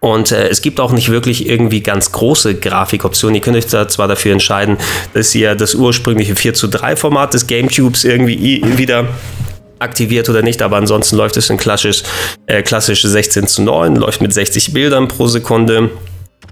und 0.05 0.33
äh, 0.33 0.49
es 0.49 0.61
gibt 0.61 0.81
auch 0.81 0.93
nicht 0.93 1.09
wirklich 1.09 1.49
irgendwie 1.49 1.81
ganz 1.81 2.13
große 2.13 2.57
Grafikoptionen. 2.57 3.37
Ihr 3.37 3.41
könnt 3.41 3.57
euch 3.57 3.69
da 3.69 3.89
zwar 3.89 4.07
dafür 4.07 4.33
entscheiden, 4.33 4.77
dass 5.15 5.35
ihr 5.35 5.55
das 5.55 5.75
ursprüngliche 5.75 6.37
4 6.37 6.53
zu 6.53 6.67
3 6.67 6.95
Format 6.95 7.33
des 7.33 7.47
Gamecubes 7.47 8.05
irgendwie 8.05 8.63
wieder 8.77 9.09
aktiviert 9.79 10.29
oder 10.29 10.43
nicht, 10.43 10.61
aber 10.61 10.77
ansonsten 10.77 11.17
läuft 11.17 11.39
es 11.39 11.49
in 11.49 11.57
klassisch, 11.57 12.03
äh, 12.47 12.63
klassisch 12.63 13.01
16 13.01 13.47
zu 13.47 13.63
9, 13.63 13.97
läuft 13.97 14.21
mit 14.21 14.35
60 14.35 14.75
Bildern 14.75 15.09
pro 15.09 15.27
Sekunde. 15.27 15.89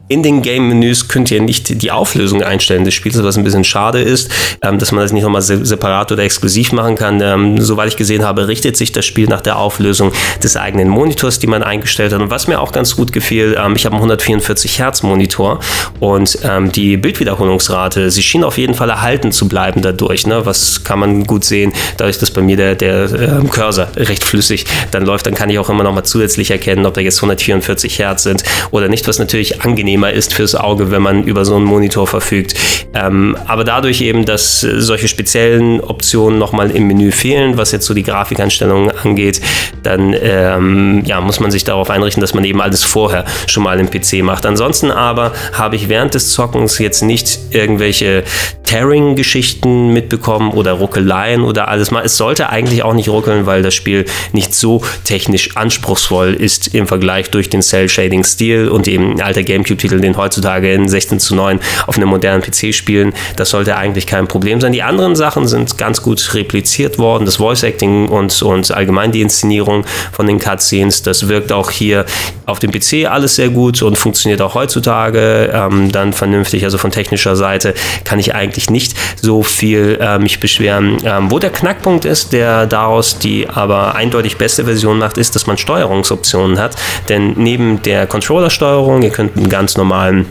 In 0.09 0.25
den 0.25 0.43
Game-Menüs 0.43 1.07
könnt 1.07 1.31
ihr 1.31 1.41
nicht 1.41 1.81
die 1.81 1.91
Auflösung 1.93 2.43
einstellen 2.43 2.85
des 2.85 2.93
Spiels, 2.93 3.23
was 3.23 3.39
ein 3.39 3.45
bisschen 3.45 3.63
schade 3.63 4.03
ist, 4.03 4.31
ähm, 4.61 4.79
dass 4.79 4.91
man 4.91 5.05
das 5.05 5.13
nicht 5.13 5.23
nochmal 5.23 5.43
separat 5.43 6.11
oder 6.11 6.25
exklusiv 6.25 6.73
machen 6.73 6.97
kann. 6.97 7.21
Ähm, 7.23 7.61
soweit 7.61 7.89
ich 7.89 7.97
gesehen 7.97 8.25
habe, 8.25 8.49
richtet 8.49 8.77
sich 8.77 8.91
das 8.91 9.07
Spiel 9.07 9.29
nach 9.29 9.41
der 9.41 9.59
Auflösung 9.59 10.13
des 10.43 10.57
eigenen 10.57 10.89
Monitors, 10.89 11.39
die 11.39 11.47
man 11.47 11.63
eingestellt 11.63 12.13
hat. 12.13 12.21
Und 12.21 12.31
was 12.31 12.49
mir 12.49 12.61
auch 12.61 12.73
ganz 12.73 12.97
gut 12.97 13.13
gefiel, 13.13 13.57
ähm, 13.57 13.77
ich 13.77 13.85
habe 13.85 13.95
einen 13.95 14.03
144 14.03 14.81
Hertz 14.81 15.05
Monitor 15.05 15.61
und 16.01 16.37
ähm, 16.43 16.73
die 16.73 16.97
Bildwiederholungsrate, 16.97 18.11
sie 18.11 18.25
schien 18.25 18.43
auf 18.43 18.59
jeden 18.59 18.75
Fall 18.75 18.91
erhalten 18.91 19.31
zu 19.31 19.49
bleiben 19.49 19.83
dadurch. 19.83 20.27
Ne? 20.27 20.45
Was 20.45 20.83
kann 20.83 20.99
man 20.99 21.25
gut 21.25 21.45
sehen, 21.45 21.73
dadurch, 21.97 22.19
dass 22.19 22.33
bei 22.33 22.43
mir 22.43 22.57
der, 22.57 22.75
der 22.75 23.05
äh, 23.05 23.49
Cursor 23.49 23.87
recht 23.97 24.25
flüssig 24.25 24.67
dann 24.91 25.07
läuft, 25.07 25.27
dann 25.27 25.35
kann 25.35 25.49
ich 25.49 25.61
auch 25.61 25.71
immer 25.71 25.85
nochmal 25.85 26.05
zusätzlich 26.05 26.51
erkennen, 26.51 26.87
ob 26.87 26.95
da 26.95 27.01
jetzt 27.01 27.19
144 27.19 28.01
Hertz 28.01 28.25
sind 28.25 28.43
oder 28.73 28.89
nicht, 28.89 29.07
was 29.07 29.19
natürlich 29.19 29.63
angenehm 29.63 29.92
angenehmer 29.93 30.13
ist 30.13 30.35
fürs 30.35 30.55
Auge, 30.55 30.91
wenn 30.91 31.03
man 31.03 31.25
über 31.25 31.45
so 31.45 31.57
einen 31.57 31.65
Monitor 31.65 32.07
verfügt. 32.07 32.55
Ähm, 32.95 33.37
aber 33.47 33.65
dadurch 33.65 34.01
eben, 34.01 34.25
dass 34.25 34.61
solche 34.61 35.09
speziellen 35.09 35.81
Optionen 35.81 36.39
nochmal 36.39 36.71
im 36.71 36.87
Menü 36.87 37.11
fehlen, 37.11 37.57
was 37.57 37.73
jetzt 37.73 37.87
so 37.87 37.95
die 37.95 38.03
Grafikeinstellungen 38.03 38.91
angeht, 38.91 39.41
dann 39.83 40.15
ähm, 40.21 41.03
ja, 41.07 41.21
muss 41.21 41.41
man 41.41 41.51
sich 41.51 41.65
darauf 41.65 41.91
einrichten, 41.91 42.21
dass 42.21 42.35
man 42.35 42.45
eben 42.45 42.61
alles 42.61 42.85
vorher 42.85 43.25
schon 43.47 43.63
mal 43.63 43.79
im 43.81 43.91
PC 43.91 44.23
macht. 44.23 44.47
Ansonsten 44.47 44.91
aber 44.91 45.33
habe 45.53 45.77
ich 45.77 45.89
während 45.89 46.15
des 46.15 46.33
Zockens 46.33 46.79
jetzt 46.79 47.03
nicht 47.03 47.39
irgendwelche 47.51 48.25
Tearing-Geschichten 48.65 49.93
mitbekommen 49.93 50.53
oder 50.53 50.73
Ruckeleien 50.73 51.43
oder 51.43 51.69
alles. 51.69 51.91
Es 52.05 52.17
sollte 52.17 52.49
eigentlich 52.49 52.83
auch 52.83 52.95
nicht 52.95 53.11
ruckeln, 53.11 53.45
weil 53.45 53.63
das 53.63 53.75
Spiel 53.75 54.07
nicht 54.33 54.55
so 54.55 54.83
technisch 55.05 55.57
anspruchsvoll 55.57 56.33
ist 56.33 56.75
im 56.75 56.87
Vergleich 56.87 57.31
durch 57.31 57.51
den 57.51 57.61
Cell-Shading-Stil 57.61 58.69
und 58.69 58.89
eben 58.89 59.21
alter 59.21 59.43
Gamecube-Titel 59.43 59.82
Titel, 59.83 60.01
den 60.01 60.17
heutzutage 60.17 60.73
in 60.73 60.89
16 60.89 61.19
zu 61.19 61.35
9 61.35 61.61
auf 61.87 61.97
einem 61.97 62.09
modernen 62.09 62.43
PC 62.43 62.73
spielen. 62.73 63.13
Das 63.37 63.51
sollte 63.51 63.77
eigentlich 63.77 64.07
kein 64.07 64.29
Problem 64.29 64.61
sein. 64.61 64.73
Die 64.73 64.83
anderen 64.83 65.17
Sachen 65.17 65.47
sind 65.47 65.77
ganz 65.77 66.03
gut 66.03 66.35
repliziert 66.35 66.99
worden. 66.99 67.25
Das 67.25 67.37
Voice 67.37 67.65
Acting 67.65 68.09
und, 68.09 68.41
und 68.43 68.71
allgemein 68.71 69.13
die 69.13 69.21
Inszenierung 69.21 69.85
von 70.13 70.27
den 70.27 70.39
Cutscenes, 70.39 71.03
das 71.03 71.29
wirkt 71.29 71.53
auch 71.53 71.71
hier 71.71 72.07
auf 72.47 72.59
dem 72.59 72.71
PC 72.71 73.11
alles 73.11 73.37
sehr 73.37 73.49
gut 73.49 73.83
und 73.83 73.97
funktioniert 73.97 74.41
auch 74.41 74.55
heutzutage 74.55 75.51
ähm, 75.53 75.91
dann 75.91 76.13
vernünftig. 76.13 76.65
Also 76.65 76.79
von 76.79 76.91
technischer 76.91 77.35
Seite 77.35 77.75
kann 78.05 78.19
ich 78.19 78.35
eigentlich 78.35 78.71
nicht 78.71 78.95
so 79.21 79.43
viel 79.43 79.99
äh, 80.01 80.19
mich 80.19 80.41
beschweren. 80.41 80.99
Ähm, 81.05 81.31
wo 81.31 81.39
der 81.39 81.51
Knackpunkt 81.51 82.05
ist, 82.05 82.33
der 82.33 82.67
daraus 82.67 83.19
die 83.19 83.49
aber 83.49 83.95
eindeutig 83.95 84.37
beste 84.37 84.65
Version 84.65 84.99
macht, 84.99 85.19
ist, 85.19 85.35
dass 85.35 85.47
man 85.47 85.59
Steuerungsoptionen 85.59 86.59
hat. 86.59 86.77
Denn 87.09 87.35
neben 87.37 87.83
der 87.83 88.07
Controller-Steuerung, 88.07 89.03
ihr 89.03 89.11
könnt 89.11 89.37
einen 89.37 89.49
ganz 89.49 89.72
normalen 89.77 90.27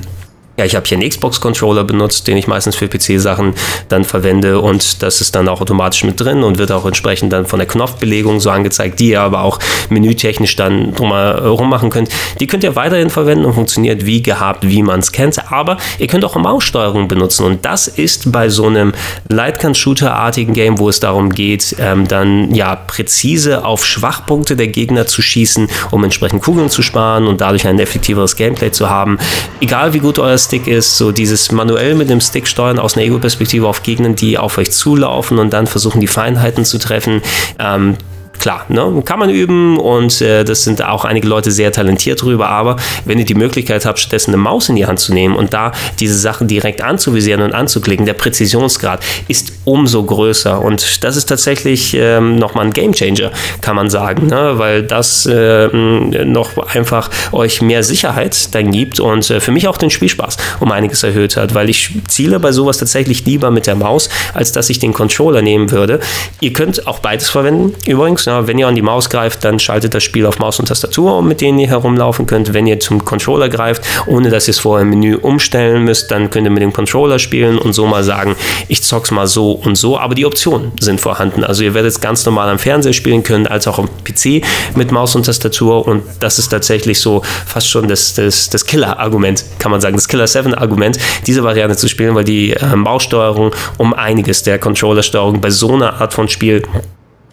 ja, 0.62 0.66
ich 0.66 0.76
habe 0.76 0.86
hier 0.86 0.98
einen 1.00 1.10
Xbox-Controller 1.10 1.84
benutzt, 1.84 2.28
den 2.28 2.38
ich 2.38 2.48
meistens 2.48 2.76
für 2.76 2.88
PC-Sachen 2.88 3.56
dann 3.90 4.04
verwende 4.04 4.60
und 4.60 5.02
das 5.02 5.20
ist 5.20 5.34
dann 5.34 5.50
auch 5.50 5.60
automatisch 5.60 6.04
mit 6.04 6.20
drin 6.20 6.44
und 6.44 6.60
wird 6.60 6.72
auch 6.72 6.86
entsprechend 6.86 7.34
dann 7.34 7.48
von 7.48 7.58
der 7.58 7.68
Knopfbelegung 7.68 8.40
so 8.40 8.52
angezeigt, 8.52 9.00
die 9.00 9.10
ihr 9.10 9.22
aber 9.22 9.42
auch 9.42 9.58
menütechnisch 9.90 10.56
dann 10.56 10.94
drumherum 10.94 11.68
machen 11.68 11.90
könnt. 11.90 12.10
Die 12.40 12.46
könnt 12.46 12.64
ihr 12.64 12.76
weiterhin 12.76 13.10
verwenden 13.10 13.46
und 13.46 13.54
funktioniert 13.54 14.06
wie 14.06 14.22
gehabt, 14.22 14.68
wie 14.68 14.84
man 14.84 15.00
es 15.00 15.12
kennt, 15.12 15.52
aber 15.52 15.78
ihr 15.98 16.06
könnt 16.06 16.24
auch 16.26 16.36
Maussteuerung 16.36 17.08
benutzen 17.08 17.46
und 17.46 17.66
das 17.66 17.88
ist 17.88 18.32
bei 18.32 18.50
so 18.50 18.68
einem 18.68 18.94
Lightgun-Shooter-artigen 19.30 20.54
Game, 20.54 20.78
wo 20.78 20.90
es 20.90 21.00
darum 21.00 21.32
geht, 21.32 21.76
ähm, 21.80 22.08
dann 22.08 22.54
ja 22.54 22.76
präzise 22.76 23.66
auf 23.66 23.84
Schwachpunkte 23.84 24.56
der 24.56 24.68
Gegner 24.68 25.08
zu 25.08 25.24
schießen, 25.24 25.70
um 25.90 26.04
entsprechend 26.04 26.44
Kugeln 26.44 26.70
zu 26.70 26.84
sparen 26.84 27.26
und 27.26 27.42
dadurch 27.42 27.66
ein 27.66 27.80
effektiveres 27.80 28.36
Gameplay 28.36 28.72
zu 28.72 28.92
haben. 28.92 29.18
Egal 29.60 29.94
wie 29.94 30.00
gut 30.00 30.20
euer 30.20 30.38
Stick 30.52 30.68
ist, 30.68 30.98
so 30.98 31.14
dieses 31.14 31.50
manuell 31.54 31.96
mit 31.96 32.10
dem 32.10 32.20
Stick 32.20 32.46
steuern 32.46 32.78
aus 32.78 32.98
einer 32.98 33.06
Ego-Perspektive 33.06 33.66
auf 33.66 33.84
Gegner, 33.84 34.10
die 34.10 34.38
auf 34.38 34.58
euch 34.58 34.70
zulaufen 34.74 35.40
und 35.40 35.54
dann 35.54 35.66
versuchen, 35.66 36.02
die 36.02 36.08
Feinheiten 36.08 36.66
zu 36.66 36.78
treffen. 36.78 37.22
Ähm, 37.58 37.96
klar, 38.42 38.66
ne? 38.70 39.02
kann 39.06 39.20
man 39.20 39.30
üben 39.30 39.80
und 39.80 40.20
äh, 40.20 40.44
das 40.44 40.64
sind 40.64 40.84
auch 40.84 41.06
einige 41.06 41.28
Leute 41.28 41.52
sehr 41.52 41.72
talentiert 41.72 42.22
drüber, 42.22 42.50
aber 42.50 42.76
wenn 43.06 43.20
ihr 43.20 43.26
die 43.26 43.36
Möglichkeit 43.36 43.86
habt, 43.86 44.00
stattdessen 44.00 44.32
eine 44.32 44.42
Maus 44.42 44.68
in 44.68 44.76
die 44.76 44.86
Hand 44.88 45.00
zu 45.00 45.14
nehmen 45.14 45.36
und 45.36 45.54
da 45.54 45.72
diese 46.00 46.18
Sachen 46.18 46.48
direkt 46.48 46.82
anzuvisieren 46.82 47.42
und 47.42 47.54
anzuklicken, 47.54 48.06
der 48.06 48.14
Präzisionsgrad 48.14 49.04
ist 49.28 49.54
umso 49.64 50.04
größer 50.04 50.60
und 50.60 51.04
das 51.04 51.16
ist 51.16 51.28
tatsächlich 51.28 51.94
ähm, 51.94 52.38
nochmal 52.38 52.66
ein 52.66 52.74
Gamechanger, 52.74 53.32
kann 53.62 53.76
man 53.76 53.90
sagen, 53.90 54.28
ne? 54.28 54.54
weil 54.56 54.84
das 54.84 55.28
äh, 55.28 55.68
noch 55.68 56.58
einfach 56.58 57.10
euch 57.32 57.62
mehr 57.62 57.84
Sicherheit 57.84 58.56
dann 58.56 58.72
gibt 58.72 59.00
und 59.00 59.30
äh, 59.30 59.40
für 59.40 59.52
mich 59.52 59.68
auch 59.68 59.78
den 59.78 59.92
Spielspaß 59.92 60.38
um 60.60 60.72
einiges 60.72 61.04
erhöht 61.04 61.38
hat, 61.38 61.54
weil 61.54 61.70
ich 61.70 61.92
ziele 62.08 62.40
bei 62.40 62.52
sowas 62.52 62.80
tatsächlich 62.80 63.24
lieber 63.26 63.52
mit 63.52 63.68
der 63.68 63.76
Maus, 63.76 64.10
als 64.34 64.52
dass 64.52 64.70
ich 64.72 64.80
den 64.80 64.94
Controller 64.94 65.44
nehmen 65.44 65.70
würde. 65.70 66.00
Ihr 66.40 66.54
könnt 66.54 66.88
auch 66.88 67.00
beides 67.00 67.30
verwenden, 67.30 67.76
übrigens, 67.86 68.26
ja, 68.32 68.48
wenn 68.48 68.58
ihr 68.58 68.68
an 68.68 68.76
die 68.76 68.82
Maus 68.82 69.10
greift, 69.10 69.44
dann 69.44 69.60
schaltet 69.60 69.94
das 69.94 70.04
Spiel 70.04 70.26
auf 70.26 70.40
Maus 70.40 70.60
und 70.60 70.68
Tastatur, 70.68 71.22
mit 71.22 71.42
denen 71.42 71.60
ihr 71.60 71.68
herumlaufen 71.68 72.26
könnt. 72.26 72.54
Wenn 72.54 72.66
ihr 72.66 72.80
zum 72.80 73.04
Controller 73.04 73.50
greift, 73.50 73.84
ohne 74.08 74.30
dass 74.30 74.48
ihr 74.48 74.54
es 74.54 74.60
vorher 74.60 74.84
im 74.84 74.90
Menü 74.90 75.16
umstellen 75.16 75.84
müsst, 75.84 76.12
dann 76.12 76.30
könnt 76.30 76.48
ihr 76.48 76.52
mit 76.52 76.64
dem 76.64 76.72
Controller 76.72 77.20
spielen 77.20 77.58
und 77.58 77.74
so 77.74 77.86
mal 77.86 78.04
sagen, 78.04 78.36
ich 78.70 78.84
zock's 78.84 79.12
mal 79.12 79.28
so 79.28 79.52
und 79.52 79.76
so. 79.76 80.00
Aber 80.00 80.16
die 80.16 80.26
Optionen 80.26 80.72
sind 80.80 81.02
vorhanden. 81.02 81.44
Also 81.44 81.64
ihr 81.64 81.74
werdet 81.74 81.92
es 81.92 82.00
ganz 82.00 82.26
normal 82.26 82.50
am 82.50 82.58
Fernseher 82.58 82.94
spielen 82.94 83.24
können, 83.24 83.48
als 83.48 83.68
auch 83.68 83.80
am 83.80 83.90
PC 84.06 84.46
mit 84.76 84.92
Maus 84.92 85.16
und 85.16 85.26
Tastatur. 85.26 85.86
Und 85.86 86.04
das 86.22 86.40
ist 86.40 86.50
tatsächlich 86.50 87.00
so 87.00 87.22
fast 87.46 87.70
schon 87.70 87.90
das, 87.90 88.14
das, 88.14 88.50
das 88.50 88.66
Killer-Argument, 88.66 89.44
kann 89.60 89.72
man 89.72 89.82
sagen, 89.82 89.96
das 89.96 90.08
Killer 90.08 90.26
7-Argument, 90.26 90.98
diese 91.28 91.44
Variante 91.44 91.76
zu 91.76 91.90
spielen, 91.90 92.16
weil 92.16 92.24
die 92.24 92.54
äh, 92.54 92.76
Maussteuerung 92.76 93.52
um 93.78 93.94
einiges 93.94 94.44
der 94.44 94.58
Controllersteuerung 94.58 95.42
bei 95.42 95.50
so 95.50 95.74
einer 95.74 96.00
Art 96.00 96.14
von 96.14 96.30
Spiel 96.30 96.64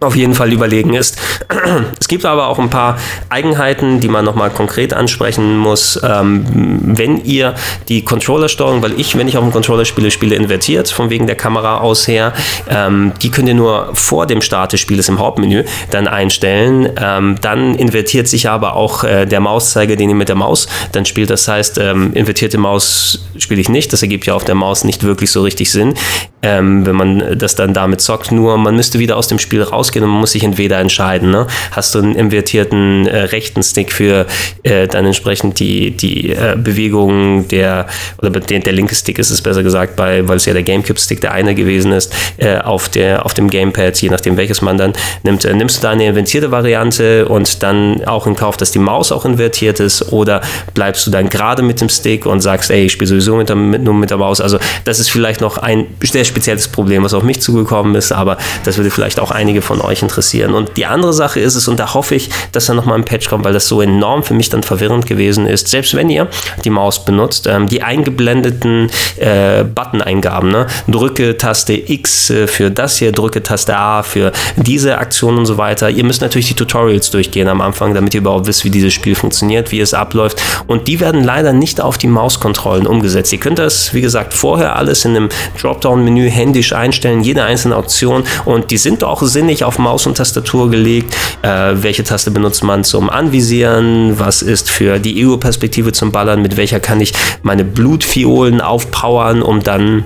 auf 0.01 0.15
jeden 0.15 0.35
Fall 0.35 0.53
überlegen 0.53 0.95
ist. 0.95 1.19
Es 2.01 2.09
gibt 2.09 2.25
aber 2.25 2.49
auch 2.49 2.59
ein 2.59 2.71
paar 2.71 2.99
Eigenheiten, 3.29 4.01
die 4.01 4.09
man 4.09 4.25
nochmal 4.25 4.51
konkret 4.51 4.95
ansprechen 4.95 5.57
muss. 5.57 6.01
Ähm, 6.03 6.45
wenn 6.83 7.25
ihr 7.25 7.55
die 7.89 8.05
Controllersteuerung, 8.05 8.83
weil 8.83 8.99
ich, 8.99 9.17
wenn 9.19 9.29
ich 9.29 9.37
auf 9.37 9.45
dem 9.45 9.53
Controller 9.53 9.85
spiele, 9.85 10.11
spiele 10.11 10.37
invertiert, 10.37 10.89
von 10.89 11.11
wegen 11.11 11.27
der 11.27 11.37
Kamera 11.37 11.79
aus 11.79 12.07
her, 12.07 12.33
ähm, 12.69 13.13
die 13.23 13.31
könnt 13.31 13.49
ihr 13.49 13.55
nur 13.55 13.91
vor 13.95 14.27
dem 14.27 14.41
Start 14.41 14.73
des 14.73 14.81
Spieles 14.81 15.09
im 15.09 15.19
Hauptmenü 15.19 15.65
dann 15.91 16.07
einstellen. 16.07 16.91
Ähm, 17.01 17.37
dann 17.41 17.75
invertiert 17.75 18.29
sich 18.29 18.49
aber 18.49 18.75
auch 18.75 19.05
äh, 19.05 19.27
der 19.27 19.41
Mauszeiger, 19.41 19.97
den 19.97 20.11
ihr 20.11 20.15
mit 20.15 20.29
der 20.29 20.37
Maus 20.37 20.69
dann 20.93 21.05
spielt. 21.05 21.31
Das 21.31 21.49
heißt, 21.49 21.79
ähm, 21.79 22.13
invertierte 22.15 22.59
Maus 22.59 23.27
spiele 23.37 23.61
ich 23.61 23.69
nicht. 23.69 23.93
Das 23.93 24.03
ergibt 24.03 24.27
ja 24.27 24.35
auf 24.35 24.45
der 24.45 24.55
Maus 24.55 24.85
nicht 24.85 25.03
wirklich 25.03 25.31
so 25.31 25.43
richtig 25.43 25.71
Sinn, 25.71 25.95
ähm, 26.43 26.87
wenn 26.87 26.97
man 26.97 27.39
das 27.39 27.57
dann 27.57 27.75
damit 27.75 28.01
zockt. 28.01 28.31
Nur 28.31 28.57
man 28.59 28.77
müsste 28.77 28.99
wieder 28.99 29.17
aus 29.17 29.29
dem 29.29 29.39
Spiel 29.39 29.63
raus 29.63 29.88
gehen 29.93 30.03
und 30.03 30.11
man 30.11 30.21
muss 30.21 30.33
sich 30.33 30.45
entweder 30.45 30.79
entscheiden, 30.79 31.31
ne? 31.31 31.47
hast 31.73 31.95
du 31.95 32.01
einen 32.01 32.15
invertierten 32.15 33.07
äh, 33.07 33.25
rechten 33.25 33.63
Stick 33.63 33.93
für 33.93 34.27
äh, 34.63 34.87
dann 34.87 35.07
entsprechend 35.07 35.59
die, 35.61 35.91
die 35.91 36.31
äh, 36.31 36.57
Bewegungen 36.57 37.49
der, 37.49 37.87
oder 38.19 38.31
der, 38.31 38.61
der 38.61 38.73
linke 38.73 38.95
Stick 38.95 39.19
ist 39.19 39.31
es 39.31 39.43
besser 39.43 39.63
gesagt, 39.63 39.97
bei, 39.97 40.27
weil 40.29 40.37
es 40.37 40.47
ja 40.47 40.53
der 40.53 40.63
Gamecube-Stick 40.63 41.21
der 41.21 41.33
eine 41.33 41.55
gewesen 41.55 41.93
ist, 41.93 42.15
äh, 42.39 42.59
auf, 42.59 42.89
der, 42.89 43.25
auf 43.25 43.35
dem 43.35 43.51
Gamepad, 43.51 43.97
je 44.01 44.09
nachdem 44.09 44.37
welches 44.37 44.63
man 44.63 44.79
dann 44.79 44.93
nimmt. 45.23 45.45
Äh, 45.45 45.55
nimmst 45.55 45.79
du 45.79 45.83
da 45.83 45.91
eine 45.91 46.07
invertierte 46.07 46.51
Variante 46.51 47.29
und 47.29 47.63
dann 47.63 48.05
auch 48.05 48.27
in 48.27 48.35
Kauf, 48.35 48.57
dass 48.57 48.71
die 48.71 48.79
Maus 48.79 49.13
auch 49.13 49.25
invertiert 49.25 49.81
ist 49.81 50.13
oder 50.13 50.41
bleibst 50.75 51.07
du 51.07 51.11
dann 51.11 51.29
gerade 51.29 51.63
mit 51.63 51.81
dem 51.81 51.89
Stick 51.89 52.27
und 52.27 52.41
sagst, 52.41 52.71
ey, 52.71 52.87
ich 52.87 52.93
spiele 52.93 53.09
sowieso 53.09 53.37
mit 53.37 53.49
der, 53.49 53.57
mit, 53.57 53.83
nur 53.83 53.95
mit 53.95 54.11
der 54.11 54.19
Maus. 54.19 54.41
Also 54.41 54.59
das 54.85 54.99
ist 54.99 55.11
vielleicht 55.11 55.41
noch 55.41 55.59
ein 55.59 55.87
sehr 56.03 56.25
spezielles 56.25 56.69
Problem, 56.69 57.05
was 57.05 57.15
auf 57.15 57.23
mich 57.23 57.41
zugekommen 57.41 57.95
ist, 57.95 58.13
aber 58.13 58.39
das 58.65 58.77
würde 58.77 58.91
vielleicht 58.91 59.21
auch 59.21 59.31
einige 59.31 59.63
von 59.63 59.78
euch 59.81 60.03
interessieren. 60.03 60.55
Und 60.55 60.77
die 60.77 60.87
andere 60.87 61.13
Sache 61.13 61.41
ist 61.41 61.55
es, 61.55 61.69
und 61.69 61.79
da 61.81 61.95
hoffe 61.95 62.15
ich, 62.15 62.31
dass 62.53 62.67
da 62.67 62.75
nochmal 62.75 62.99
ein 62.99 63.05
Patch 63.05 63.29
kommt, 63.29 63.45
weil 63.45 63.53
das 63.53 63.69
so 63.69 63.81
enorm 63.81 64.23
für 64.23 64.35
mich 64.35 64.49
dann 64.49 64.63
verwirrend 64.63 65.07
gewesen 65.07 65.47
ist, 65.47 65.69
selbst 65.69 65.95
wenn 65.95 66.11
ihr 66.11 66.29
die 66.65 66.71
Maus 66.71 67.05
benutzt, 67.05 67.47
ähm, 67.47 67.69
die 67.69 67.83
eingeblendeten 67.83 68.91
äh, 69.17 69.65
Button-Eingaben, 69.65 70.51
ne? 70.51 70.67
drücke 70.89 71.37
Taste 71.37 71.75
X 71.75 72.31
äh, 72.31 72.47
für 72.47 72.71
das 72.71 72.99
hier, 72.99 73.13
drücke 73.13 73.43
Taste 73.43 73.77
A 73.77 74.03
für 74.03 74.33
diese 74.57 74.99
Aktion 74.99 75.39
und 75.39 75.47
so 75.47 75.59
weiter. 75.59 75.91
Ihr 75.91 76.05
müsst 76.05 76.21
natürlich 76.21 76.49
die 76.49 76.55
Tutorials 76.55 77.11
durchgehen 77.11 77.49
am 77.49 77.61
Anfang, 77.61 77.95
damit 77.95 78.15
ihr 78.15 78.21
überhaupt 78.21 78.47
wisst, 78.47 78.65
wie 78.65 78.71
dieses 78.71 78.93
Spiel 78.93 79.15
funktioniert, 79.15 79.73
wie 79.73 79.81
es 79.81 79.95
abläuft. 79.95 80.41
Und 80.67 80.89
die 80.89 81.01
werden 81.01 81.25
leider 81.25 81.53
nicht 81.53 81.81
auf 81.81 81.99
die 81.99 82.07
Mauskontrollen 82.07 82.87
umgesetzt. 82.87 83.33
Ihr 83.33 83.41
könnt 83.41 83.59
das, 83.59 83.95
wie 83.95 84.01
gesagt, 84.01 84.35
vorher 84.35 84.77
alles 84.77 85.05
in 85.05 85.17
einem 85.17 85.29
Dropdown-Menü 85.61 86.31
händisch 86.31 86.73
einstellen, 86.73 87.23
jede 87.23 87.45
einzelne 87.45 87.77
Option. 87.77 88.25
Und 88.45 88.71
die 88.71 88.79
sind 88.79 89.05
auch 89.05 89.23
sinnig 89.23 89.65
auf 89.69 89.79
Maus 89.79 90.07
und 90.07 90.17
Tastatur 90.17 90.71
gelegt. 90.71 91.15
Äh, 91.43 91.75
welche 91.75 92.03
Taste 92.03 92.31
benutzt 92.31 92.65
man 92.65 92.85
zum 92.85 93.11
Anvisieren? 93.11 94.19
Was 94.19 94.41
ist 94.41 94.71
für 94.71 94.99
die 94.99 95.21
Ego-Perspektive 95.21 95.93
zum 95.93 96.11
Ballern? 96.11 96.41
Mit 96.41 96.57
welcher 96.57 96.81
kann 96.81 97.03
ich 97.03 97.13
meine 97.43 97.65
Blutfiolen 97.65 98.63
aufpowern, 98.63 99.43
um 99.43 99.63
dann 99.63 100.05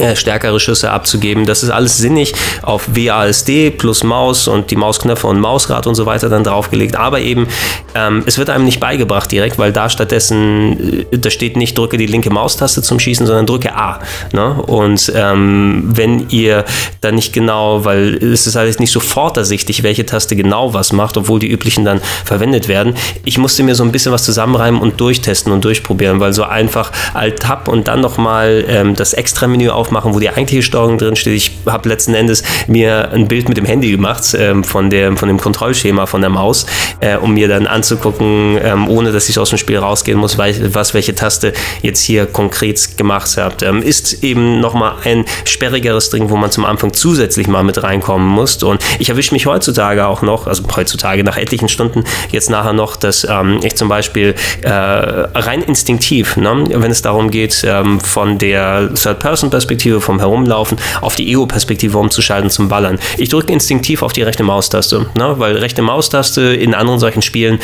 äh, 0.00 0.16
stärkere 0.16 0.58
Schüsse 0.58 0.90
abzugeben. 0.90 1.46
Das 1.46 1.62
ist 1.62 1.70
alles 1.70 1.98
sinnig 1.98 2.32
auf 2.62 2.88
WASD 2.94 3.70
plus 3.70 4.04
Maus 4.04 4.48
und 4.48 4.70
die 4.70 4.76
Mausknöpfe 4.76 5.26
und 5.26 5.38
Mausrad 5.38 5.86
und 5.86 5.94
so 5.94 6.06
weiter 6.06 6.28
dann 6.28 6.44
draufgelegt. 6.44 6.96
Aber 6.96 7.20
eben, 7.20 7.46
ähm, 7.94 8.22
es 8.26 8.38
wird 8.38 8.48
einem 8.50 8.64
nicht 8.64 8.80
beigebracht 8.80 9.30
direkt, 9.30 9.58
weil 9.58 9.72
da 9.72 9.90
stattdessen, 9.90 11.04
äh, 11.10 11.18
da 11.18 11.30
steht 11.30 11.56
nicht 11.56 11.76
drücke 11.76 11.98
die 11.98 12.06
linke 12.06 12.30
Maustaste 12.30 12.82
zum 12.82 12.98
Schießen, 12.98 13.26
sondern 13.26 13.46
drücke 13.46 13.74
A. 13.74 14.00
Ne? 14.32 14.54
Und 14.62 15.12
ähm, 15.14 15.82
wenn 15.94 16.28
ihr 16.30 16.64
dann 17.00 17.16
nicht 17.16 17.32
genau, 17.32 17.84
weil 17.84 18.14
es 18.14 18.46
ist 18.46 18.56
alles 18.56 18.78
nicht 18.78 18.92
sofort 18.92 19.36
ersichtlich, 19.36 19.82
welche 19.82 20.06
Taste 20.06 20.36
genau 20.36 20.72
was 20.72 20.92
macht, 20.92 21.16
obwohl 21.16 21.38
die 21.38 21.50
üblichen 21.50 21.84
dann 21.84 22.00
verwendet 22.24 22.68
werden. 22.68 22.94
Ich 23.24 23.38
musste 23.38 23.62
mir 23.62 23.74
so 23.74 23.84
ein 23.84 23.92
bisschen 23.92 24.12
was 24.12 24.24
zusammenreimen 24.24 24.80
und 24.80 25.00
durchtesten 25.00 25.52
und 25.52 25.64
durchprobieren, 25.64 26.20
weil 26.20 26.32
so 26.32 26.44
einfach 26.44 26.92
Alt-Tab 27.12 27.68
und 27.68 27.88
dann 27.88 28.00
nochmal 28.00 28.64
ähm, 28.68 28.94
das 28.94 29.12
Extra-Menü 29.12 29.68
auf 29.68 29.81
aufmachen, 29.82 30.14
wo 30.14 30.20
die 30.20 30.28
eigentliche 30.28 30.62
Steuerung 30.62 30.96
drin 30.96 31.16
steht. 31.16 31.34
Ich 31.34 31.50
habe 31.66 31.88
letzten 31.88 32.14
Endes 32.14 32.44
mir 32.68 33.10
ein 33.10 33.26
Bild 33.26 33.48
mit 33.48 33.56
dem 33.56 33.64
Handy 33.64 33.90
gemacht 33.90 34.36
ähm, 34.38 34.62
von, 34.62 34.90
der, 34.90 35.16
von 35.16 35.26
dem 35.26 35.38
Kontrollschema 35.38 36.06
von 36.06 36.20
der 36.20 36.30
Maus, 36.30 36.66
äh, 37.00 37.16
um 37.16 37.34
mir 37.34 37.48
dann 37.48 37.66
anzugucken, 37.66 38.58
ähm, 38.62 38.88
ohne 38.88 39.10
dass 39.10 39.28
ich 39.28 39.38
aus 39.38 39.48
dem 39.50 39.58
Spiel 39.58 39.78
rausgehen 39.78 40.18
muss, 40.18 40.38
was 40.38 40.94
welche 40.94 41.14
Taste 41.16 41.52
jetzt 41.82 42.02
hier 42.04 42.26
konkret 42.26 42.96
gemacht 42.96 43.36
hat. 43.36 43.62
Ähm, 43.62 43.82
ist 43.82 44.22
eben 44.22 44.60
nochmal 44.60 44.94
ein 45.04 45.24
sperrigeres 45.44 46.10
Ding, 46.10 46.30
wo 46.30 46.36
man 46.36 46.52
zum 46.52 46.64
Anfang 46.64 46.92
zusätzlich 46.92 47.48
mal 47.48 47.64
mit 47.64 47.82
reinkommen 47.82 48.28
muss. 48.28 48.62
Und 48.62 48.80
ich 49.00 49.08
erwische 49.08 49.34
mich 49.34 49.46
heutzutage 49.46 50.06
auch 50.06 50.22
noch, 50.22 50.46
also 50.46 50.62
heutzutage 50.76 51.24
nach 51.24 51.36
etlichen 51.36 51.68
Stunden 51.68 52.04
jetzt 52.30 52.50
nachher 52.50 52.72
noch, 52.72 52.94
dass 52.94 53.26
ähm, 53.28 53.58
ich 53.64 53.74
zum 53.74 53.88
Beispiel 53.88 54.34
äh, 54.62 54.70
rein 54.70 55.62
instinktiv, 55.62 56.36
ne, 56.36 56.66
wenn 56.70 56.90
es 56.90 57.02
darum 57.02 57.30
geht, 57.30 57.64
ähm, 57.66 57.98
von 57.98 58.38
der 58.38 58.90
Third-Person-Perspektive 58.94 59.71
Perspektive 59.72 60.02
vom 60.02 60.18
Herumlaufen 60.18 60.76
auf 61.00 61.16
die 61.16 61.30
Ego-Perspektive 61.30 61.96
umzuschalten 61.96 62.50
zum 62.50 62.68
Ballern. 62.68 62.98
Ich 63.16 63.30
drücke 63.30 63.50
instinktiv 63.50 64.02
auf 64.02 64.12
die 64.12 64.20
rechte 64.20 64.42
Maustaste, 64.42 65.06
ne? 65.14 65.34
weil 65.38 65.56
rechte 65.56 65.80
Maustaste 65.80 66.42
in 66.42 66.74
anderen 66.74 67.00
solchen 67.00 67.22
Spielen 67.22 67.58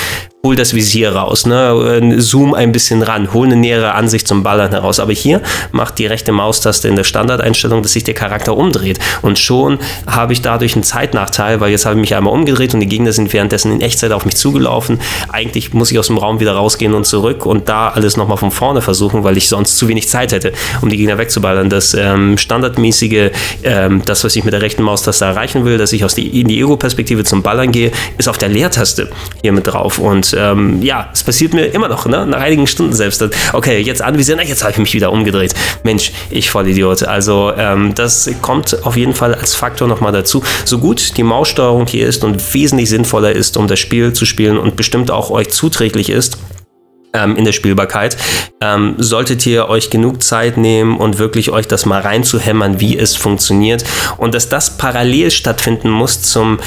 hol 0.45 0.55
das 0.55 0.73
Visier 0.73 1.15
raus, 1.15 1.47
ne? 1.47 2.21
zoom 2.21 2.55
ein 2.55 2.71
bisschen 2.71 3.03
ran, 3.03 3.35
hol 3.35 3.47
eine 3.47 3.57
nähere 3.57 3.95
Ansicht 3.95 4.29
zum 4.29 4.43
Ballern 4.45 4.71
heraus. 4.71 5.01
Aber 5.01 5.13
hier 5.13 5.43
macht 5.73 5.99
die 5.99 6.07
rechte 6.07 6.31
Maustaste 6.31 6.87
in 6.89 6.97
der 6.97 7.05
Standardeinstellung, 7.05 7.83
dass 7.83 7.93
sich 7.93 8.05
der 8.05 8.15
Charakter 8.15 8.57
umdreht. 8.57 9.01
Und 9.21 9.39
schon 9.39 9.79
habe 10.07 10.33
ich 10.33 10.41
dadurch 10.41 10.75
einen 10.75 10.85
Zeitnachteil, 10.85 11.61
weil 11.61 11.73
jetzt 11.73 11.87
habe 11.87 11.97
ich 11.97 12.01
mich 12.01 12.15
einmal 12.15 12.33
umgedreht 12.33 12.73
und 12.73 12.81
die 12.81 12.87
Gegner 12.87 13.13
sind 13.13 13.33
währenddessen 13.33 13.73
in 13.73 13.81
Echtzeit 13.81 14.13
auf 14.13 14.25
mich 14.25 14.37
zugelaufen. 14.37 15.01
Eigentlich 15.29 15.75
muss 15.75 15.91
ich 15.91 15.99
aus 15.99 16.07
dem 16.07 16.19
Raum 16.19 16.39
wieder 16.41 16.53
rausgehen 16.53 16.95
und 16.95 17.05
zurück 17.05 17.45
und 17.45 17.69
da 17.69 17.89
alles 17.89 18.17
nochmal 18.17 18.39
von 18.39 18.53
vorne 18.53 18.81
versuchen, 18.81 19.25
weil 19.25 19.37
ich 19.37 19.49
sonst 19.49 19.77
zu 19.77 19.89
wenig 19.89 20.09
Zeit 20.09 20.33
hätte, 20.33 20.53
um 20.81 20.89
die 20.89 20.97
Gegner 20.97 21.19
wegzuballern. 21.19 21.69
Das 21.69 21.95
ähm, 21.99 22.39
standardmäßige, 22.39 23.31
ähm, 23.63 24.03
das, 24.05 24.25
was 24.25 24.37
ich 24.37 24.45
mit 24.45 24.53
der 24.53 24.63
rechten 24.63 24.83
Maustaste 24.83 25.25
erreichen 25.25 25.65
will, 25.65 25.79
dass 25.79 25.93
ich 25.93 26.05
aus 26.05 26.15
die, 26.15 26.41
in 26.41 26.49
die 26.49 26.61
Ego-Perspektive 26.61 27.25
zum 27.25 27.43
Ballern 27.43 27.73
gehe, 27.73 27.93
ist 28.17 28.29
auf 28.29 28.39
der 28.39 28.49
Leertaste 28.49 29.11
hier 29.43 29.53
mit 29.53 29.67
drauf. 29.67 29.99
Und 29.99 30.35
ähm, 30.39 30.83
ja, 30.83 31.11
es 31.13 31.23
passiert 31.23 31.55
mir 31.55 31.67
immer 31.67 31.89
noch, 31.89 32.07
ne? 32.07 32.27
nach 32.27 32.41
einigen 32.41 32.67
Stunden 32.67 32.93
selbst. 32.93 33.23
Okay, 33.53 33.81
jetzt 33.81 34.03
anvisieren, 34.03 34.41
jetzt 34.45 34.63
habe 34.63 34.73
ich 34.73 34.79
mich 34.79 34.95
wieder 34.95 35.13
umgedreht. 35.13 35.55
Mensch, 35.83 36.13
ich 36.31 36.51
Vollidiot. 36.51 37.03
Also 37.03 37.53
ähm, 37.57 37.95
das 37.95 38.31
kommt 38.43 38.85
auf 38.85 38.97
jeden 38.97 39.15
Fall 39.15 39.35
als 39.35 39.55
Faktor 39.55 39.89
nochmal 39.89 40.13
dazu. 40.13 40.43
So 40.65 40.79
gut 40.79 41.17
die 41.17 41.23
Maussteuerung 41.23 41.87
hier 41.87 42.07
ist 42.07 42.25
und 42.25 42.55
wesentlich 42.55 42.89
sinnvoller 42.89 43.33
ist, 43.33 43.57
um 43.57 43.69
das 43.69 43.79
Spiel 43.79 44.13
zu 44.13 44.25
spielen 44.25 44.59
und 44.59 44.77
bestimmt 44.77 45.11
auch 45.11 45.31
euch 45.31 45.49
zuträglich 45.51 46.11
ist, 46.11 46.39
ähm, 47.13 47.37
in 47.37 47.45
der 47.45 47.53
Spielbarkeit, 47.53 48.17
ähm, 48.61 48.95
solltet 48.99 49.47
ihr 49.47 49.69
euch 49.69 49.91
genug 49.91 50.23
Zeit 50.23 50.57
nehmen 50.57 50.97
und 50.97 51.19
wirklich 51.19 51.51
euch 51.51 51.67
das 51.67 51.87
mal 51.87 52.01
reinzuhämmern, 52.01 52.81
wie 52.81 52.99
es 52.99 53.17
funktioniert 53.17 53.85
und 54.17 54.35
dass 54.35 54.49
das 54.49 54.77
parallel 54.77 55.31
stattfinden 55.31 55.91
muss 55.91 56.23
zum 56.23 56.59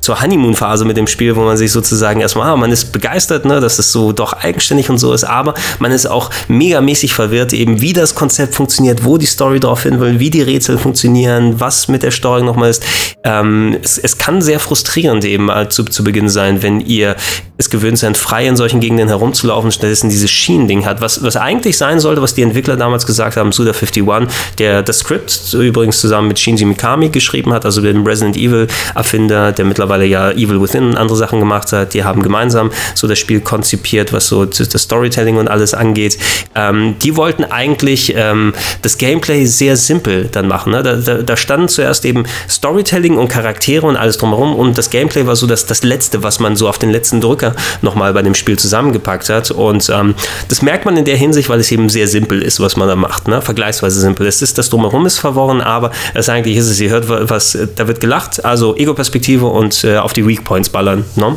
zur 0.00 0.22
Honeymoon-Phase 0.22 0.86
mit 0.86 0.96
dem 0.96 1.06
Spiel, 1.06 1.36
wo 1.36 1.42
man 1.42 1.58
sich 1.58 1.70
sozusagen 1.70 2.20
erstmal, 2.20 2.48
ah, 2.48 2.56
man 2.56 2.72
ist 2.72 2.92
begeistert, 2.92 3.44
ne, 3.44 3.60
dass 3.60 3.78
es 3.78 3.92
so 3.92 4.12
doch 4.12 4.32
eigenständig 4.32 4.88
und 4.88 4.96
so 4.96 5.12
ist, 5.12 5.24
aber 5.24 5.52
man 5.80 5.92
ist 5.92 6.06
auch 6.06 6.30
megamäßig 6.48 7.14
verwirrt, 7.14 7.52
eben 7.52 7.82
wie 7.82 7.92
das 7.92 8.14
Konzept 8.14 8.54
funktioniert, 8.54 9.04
wo 9.04 9.18
die 9.18 9.26
Story 9.26 9.60
drauf 9.60 9.82
hin 9.82 10.00
will, 10.00 10.18
wie 10.18 10.30
die 10.30 10.40
Rätsel 10.40 10.78
funktionieren, 10.78 11.60
was 11.60 11.88
mit 11.88 12.02
der 12.02 12.10
Story 12.10 12.42
nochmal 12.42 12.70
ist. 12.70 12.86
Ähm, 13.24 13.76
es, 13.82 13.98
es, 13.98 14.16
kann 14.16 14.40
sehr 14.40 14.60
frustrierend 14.60 15.26
eben 15.26 15.50
zu, 15.68 15.84
zu 15.84 16.04
Beginn 16.04 16.30
sein, 16.30 16.62
wenn 16.62 16.80
ihr 16.80 17.14
es 17.58 17.70
gewöhnt 17.70 17.98
seid, 17.98 18.16
frei 18.16 18.46
in 18.46 18.56
solchen 18.56 18.80
Gegenden 18.80 19.08
herumzulaufen, 19.08 19.70
stattdessen 19.72 20.08
dieses 20.08 20.30
Schienending 20.30 20.86
hat, 20.86 21.00
was, 21.00 21.22
was 21.22 21.36
eigentlich 21.36 21.76
sein 21.76 22.00
sollte, 22.00 22.22
was 22.22 22.34
die 22.34 22.42
Entwickler 22.42 22.76
damals 22.76 23.04
gesagt 23.04 23.36
haben, 23.36 23.50
Suda51, 23.50 24.28
der 24.58 24.82
das 24.82 25.00
Skript 25.00 25.54
übrigens 25.54 26.00
zusammen 26.00 26.28
mit 26.28 26.38
Shinji 26.38 26.64
Mikami 26.64 27.08
geschrieben 27.08 27.52
hat, 27.52 27.64
also 27.64 27.80
dem 27.82 28.06
Resident 28.06 28.36
Evil 28.36 28.68
Erfinder, 28.94 29.52
der 29.52 29.64
mittlerweile 29.64 29.88
mittlerweile 29.88 30.06
ja 30.06 30.30
Evil 30.32 30.60
Within 30.60 30.84
und 30.84 30.96
andere 30.96 31.16
Sachen 31.16 31.40
gemacht 31.40 31.72
hat. 31.72 31.94
Die 31.94 32.04
haben 32.04 32.22
gemeinsam 32.22 32.70
so 32.94 33.06
das 33.06 33.18
Spiel 33.18 33.40
konzipiert, 33.40 34.12
was 34.12 34.28
so 34.28 34.44
das 34.44 34.70
Storytelling 34.82 35.36
und 35.36 35.48
alles 35.48 35.74
angeht. 35.74 36.18
Ähm, 36.54 36.96
die 37.02 37.16
wollten 37.16 37.44
eigentlich 37.44 38.14
ähm, 38.16 38.52
das 38.82 38.98
Gameplay 38.98 39.46
sehr 39.46 39.76
simpel 39.76 40.28
dann 40.30 40.48
machen. 40.48 40.72
Ne? 40.72 40.82
Da, 40.82 40.96
da, 40.96 41.22
da, 41.22 41.36
standen 41.36 41.68
zuerst 41.68 42.04
eben 42.04 42.24
Storytelling 42.48 43.16
und 43.16 43.28
Charaktere 43.28 43.86
und 43.86 43.96
alles 43.96 44.18
drumherum 44.18 44.54
und 44.54 44.76
das 44.76 44.90
Gameplay 44.90 45.26
war 45.26 45.36
so 45.36 45.46
das, 45.46 45.66
das 45.66 45.82
Letzte, 45.82 46.22
was 46.22 46.40
man 46.40 46.56
so 46.56 46.68
auf 46.68 46.78
den 46.78 46.90
letzten 46.90 47.20
Drücker 47.20 47.47
nochmal 47.82 48.12
bei 48.12 48.22
dem 48.22 48.34
Spiel 48.34 48.58
zusammengepackt 48.58 49.28
hat. 49.28 49.50
Und 49.50 49.90
ähm, 49.90 50.14
das 50.48 50.62
merkt 50.62 50.84
man 50.84 50.96
in 50.96 51.04
der 51.04 51.16
Hinsicht, 51.16 51.48
weil 51.48 51.60
es 51.60 51.70
eben 51.70 51.88
sehr 51.88 52.08
simpel 52.08 52.42
ist, 52.42 52.60
was 52.60 52.76
man 52.76 52.88
da 52.88 52.96
macht. 52.96 53.28
Ne? 53.28 53.42
Vergleichsweise 53.42 54.00
simpel. 54.00 54.26
Es 54.26 54.42
ist 54.42 54.58
das 54.58 54.70
Drumherum 54.70 55.06
ist 55.06 55.18
verworren, 55.18 55.60
aber 55.60 55.90
es 56.14 56.28
eigentlich 56.28 56.56
ist 56.56 56.68
es, 56.68 56.80
ihr 56.80 56.90
hört 56.90 57.08
was, 57.08 57.56
da 57.76 57.88
wird 57.88 58.00
gelacht, 58.00 58.44
also 58.44 58.76
Ego-Perspektive 58.76 59.46
und 59.46 59.84
äh, 59.84 59.98
auf 59.98 60.12
die 60.12 60.26
Weak 60.26 60.44
Points 60.44 60.68
ballern. 60.68 61.04
Ne? 61.16 61.36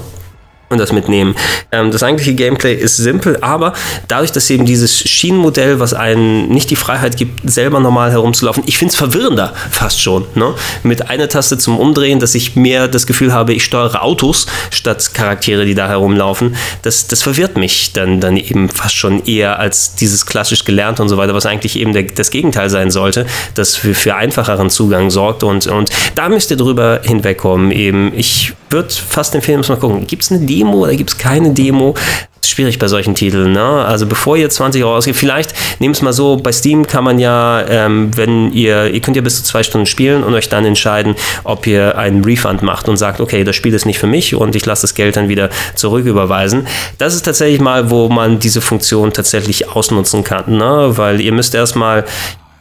Und 0.71 0.79
das 0.79 0.91
mitnehmen. 0.91 1.35
Ähm, 1.71 1.91
das 1.91 2.01
eigentliche 2.01 2.33
Gameplay 2.33 2.73
ist 2.73 2.97
simpel, 2.97 3.37
aber 3.41 3.73
dadurch, 4.07 4.31
dass 4.31 4.49
eben 4.49 4.65
dieses 4.65 4.97
Schienenmodell, 4.97 5.79
was 5.79 5.93
einen 5.93 6.47
nicht 6.49 6.69
die 6.69 6.75
Freiheit 6.75 7.17
gibt, 7.17 7.49
selber 7.49 7.79
normal 7.79 8.11
herumzulaufen, 8.11 8.63
ich 8.65 8.77
finde 8.77 8.93
es 8.93 8.97
verwirrender 8.97 9.53
fast 9.69 10.01
schon. 10.01 10.25
Ne? 10.35 10.53
Mit 10.83 11.09
einer 11.09 11.27
Taste 11.27 11.57
zum 11.57 11.77
Umdrehen, 11.77 12.19
dass 12.19 12.35
ich 12.35 12.55
mehr 12.55 12.87
das 12.87 13.05
Gefühl 13.05 13.33
habe, 13.33 13.53
ich 13.53 13.63
steuere 13.63 14.01
Autos 14.01 14.47
statt 14.71 15.13
Charaktere, 15.13 15.65
die 15.65 15.75
da 15.75 15.87
herumlaufen. 15.87 16.55
Das, 16.83 17.07
das 17.07 17.21
verwirrt 17.21 17.57
mich 17.57 17.93
dann, 17.93 18.21
dann 18.21 18.37
eben 18.37 18.69
fast 18.69 18.95
schon 18.95 19.25
eher 19.25 19.59
als 19.59 19.95
dieses 19.95 20.25
klassisch 20.25 20.63
Gelernte 20.63 21.01
und 21.01 21.09
so 21.09 21.17
weiter, 21.17 21.33
was 21.33 21.45
eigentlich 21.45 21.77
eben 21.77 21.93
der, 21.93 22.03
das 22.03 22.31
Gegenteil 22.31 22.69
sein 22.69 22.91
sollte, 22.91 23.25
das 23.55 23.75
für, 23.75 23.93
für 23.93 24.15
einfacheren 24.15 24.69
Zugang 24.69 25.09
sorgt 25.09 25.43
und, 25.43 25.67
und 25.67 25.89
da 26.15 26.29
müsst 26.29 26.51
ihr 26.51 26.57
drüber 26.57 27.01
hinwegkommen. 27.03 27.71
Eben, 27.71 28.13
ich 28.15 28.53
würde 28.71 28.89
fast 28.89 29.35
empfehlen, 29.35 29.59
muss 29.59 29.69
mal 29.69 29.77
gucken, 29.77 30.07
gibt 30.07 30.23
es 30.23 30.31
eine 30.31 30.45
Demo 30.45 30.83
oder 30.83 30.95
gibt 30.95 31.11
es 31.11 31.17
keine 31.17 31.51
Demo? 31.51 31.95
schwierig 32.51 32.79
bei 32.79 32.87
solchen 32.87 33.15
Titeln. 33.15 33.53
Ne? 33.53 33.61
Also 33.63 34.05
bevor 34.05 34.37
ihr 34.37 34.49
20 34.49 34.83
Euro 34.83 34.95
ausgebt, 34.95 35.17
vielleicht 35.17 35.53
nehmt 35.79 35.95
es 35.95 36.01
mal 36.01 36.13
so, 36.13 36.37
bei 36.37 36.51
Steam 36.51 36.85
kann 36.85 37.03
man 37.03 37.17
ja, 37.19 37.63
ähm, 37.67 38.11
wenn 38.15 38.51
ihr, 38.53 38.91
ihr 38.93 38.99
könnt 38.99 39.15
ja 39.15 39.21
bis 39.21 39.37
zu 39.37 39.43
zwei 39.43 39.63
Stunden 39.63 39.87
spielen 39.87 40.23
und 40.23 40.33
euch 40.33 40.49
dann 40.49 40.65
entscheiden, 40.65 41.15
ob 41.43 41.65
ihr 41.65 41.97
einen 41.97 42.23
Refund 42.23 42.61
macht 42.61 42.89
und 42.89 42.97
sagt, 42.97 43.19
okay, 43.19 43.43
das 43.43 43.55
Spiel 43.55 43.73
ist 43.73 43.85
nicht 43.85 43.99
für 43.99 44.07
mich 44.07 44.35
und 44.35 44.55
ich 44.55 44.65
lasse 44.65 44.83
das 44.83 44.93
Geld 44.93 45.15
dann 45.15 45.29
wieder 45.29 45.49
zurücküberweisen. 45.75 46.67
Das 46.97 47.15
ist 47.15 47.23
tatsächlich 47.23 47.61
mal, 47.61 47.89
wo 47.89 48.09
man 48.09 48.39
diese 48.39 48.61
Funktion 48.61 49.13
tatsächlich 49.13 49.69
ausnutzen 49.69 50.23
kann, 50.23 50.57
ne? 50.57 50.91
weil 50.95 51.21
ihr 51.21 51.31
müsst 51.31 51.55
erstmal 51.55 52.05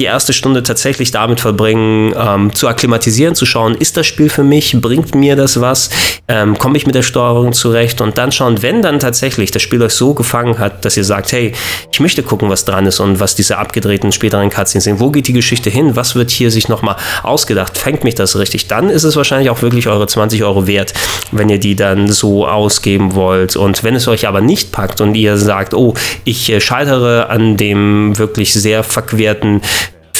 die 0.01 0.07
erste 0.07 0.33
Stunde 0.33 0.63
tatsächlich 0.63 1.11
damit 1.11 1.41
verbringen, 1.41 2.15
ähm, 2.17 2.55
zu 2.55 2.67
akklimatisieren, 2.69 3.35
zu 3.35 3.45
schauen, 3.45 3.75
ist 3.75 3.99
das 3.99 4.07
Spiel 4.07 4.31
für 4.31 4.43
mich, 4.43 4.75
bringt 4.81 5.15
mir 5.15 5.37
das 5.37 5.61
was, 5.61 5.91
ähm, 6.27 6.57
komme 6.59 6.79
ich 6.79 6.87
mit 6.87 6.95
der 6.95 7.03
Steuerung 7.03 7.53
zurecht 7.53 8.01
und 8.01 8.17
dann 8.17 8.33
schauen, 8.33 8.63
wenn 8.63 8.81
dann 8.81 8.99
tatsächlich 8.99 9.51
das 9.51 9.61
Spiel 9.61 9.83
euch 9.83 9.93
so 9.93 10.15
gefangen 10.15 10.59
hat, 10.59 10.87
dass 10.87 10.97
ihr 10.97 11.05
sagt, 11.05 11.33
hey, 11.33 11.53
ich 11.93 12.01
möchte 12.01 12.23
gucken, 12.23 12.49
was 12.49 12.65
dran 12.65 12.87
ist 12.87 12.99
und 12.99 13.21
was 13.21 13.35
diese 13.35 13.59
abgedrehten 13.59 14.11
späteren 14.11 14.49
Cutscenes 14.49 14.85
sind, 14.85 15.01
wo 15.01 15.11
geht 15.11 15.29
die 15.29 15.35
Geschichte 15.35 15.69
hin, 15.69 15.97
was 15.97 16.15
wird 16.15 16.31
hier 16.31 16.51
sich 16.51 16.69
nochmal 16.69 16.97
ausgedacht, 17.23 17.77
fängt 17.77 18.03
mich 18.03 18.15
das 18.15 18.39
richtig, 18.39 18.69
dann 18.69 18.89
ist 18.89 19.05
es 19.05 19.17
wahrscheinlich 19.17 19.51
auch 19.51 19.61
wirklich 19.61 19.87
eure 19.87 20.07
20 20.07 20.43
Euro 20.45 20.67
wert, 20.67 20.95
wenn 21.31 21.51
ihr 21.51 21.59
die 21.59 21.77
dann 21.77 22.11
so 22.11 22.47
ausgeben 22.47 23.15
wollt. 23.15 23.55
Und 23.55 23.85
wenn 23.85 23.95
es 23.95 24.09
euch 24.09 24.27
aber 24.27 24.41
nicht 24.41 24.73
packt 24.73 25.03
und 25.03 25.15
ihr 25.15 25.37
sagt, 25.37 25.75
oh, 25.75 25.93
ich 26.25 26.51
äh, 26.51 26.61
scheitere 26.63 27.27
an 27.29 27.59
dem 27.59 28.17
wirklich 28.17 28.55
sehr 28.55 28.83
verquerten 28.83 29.61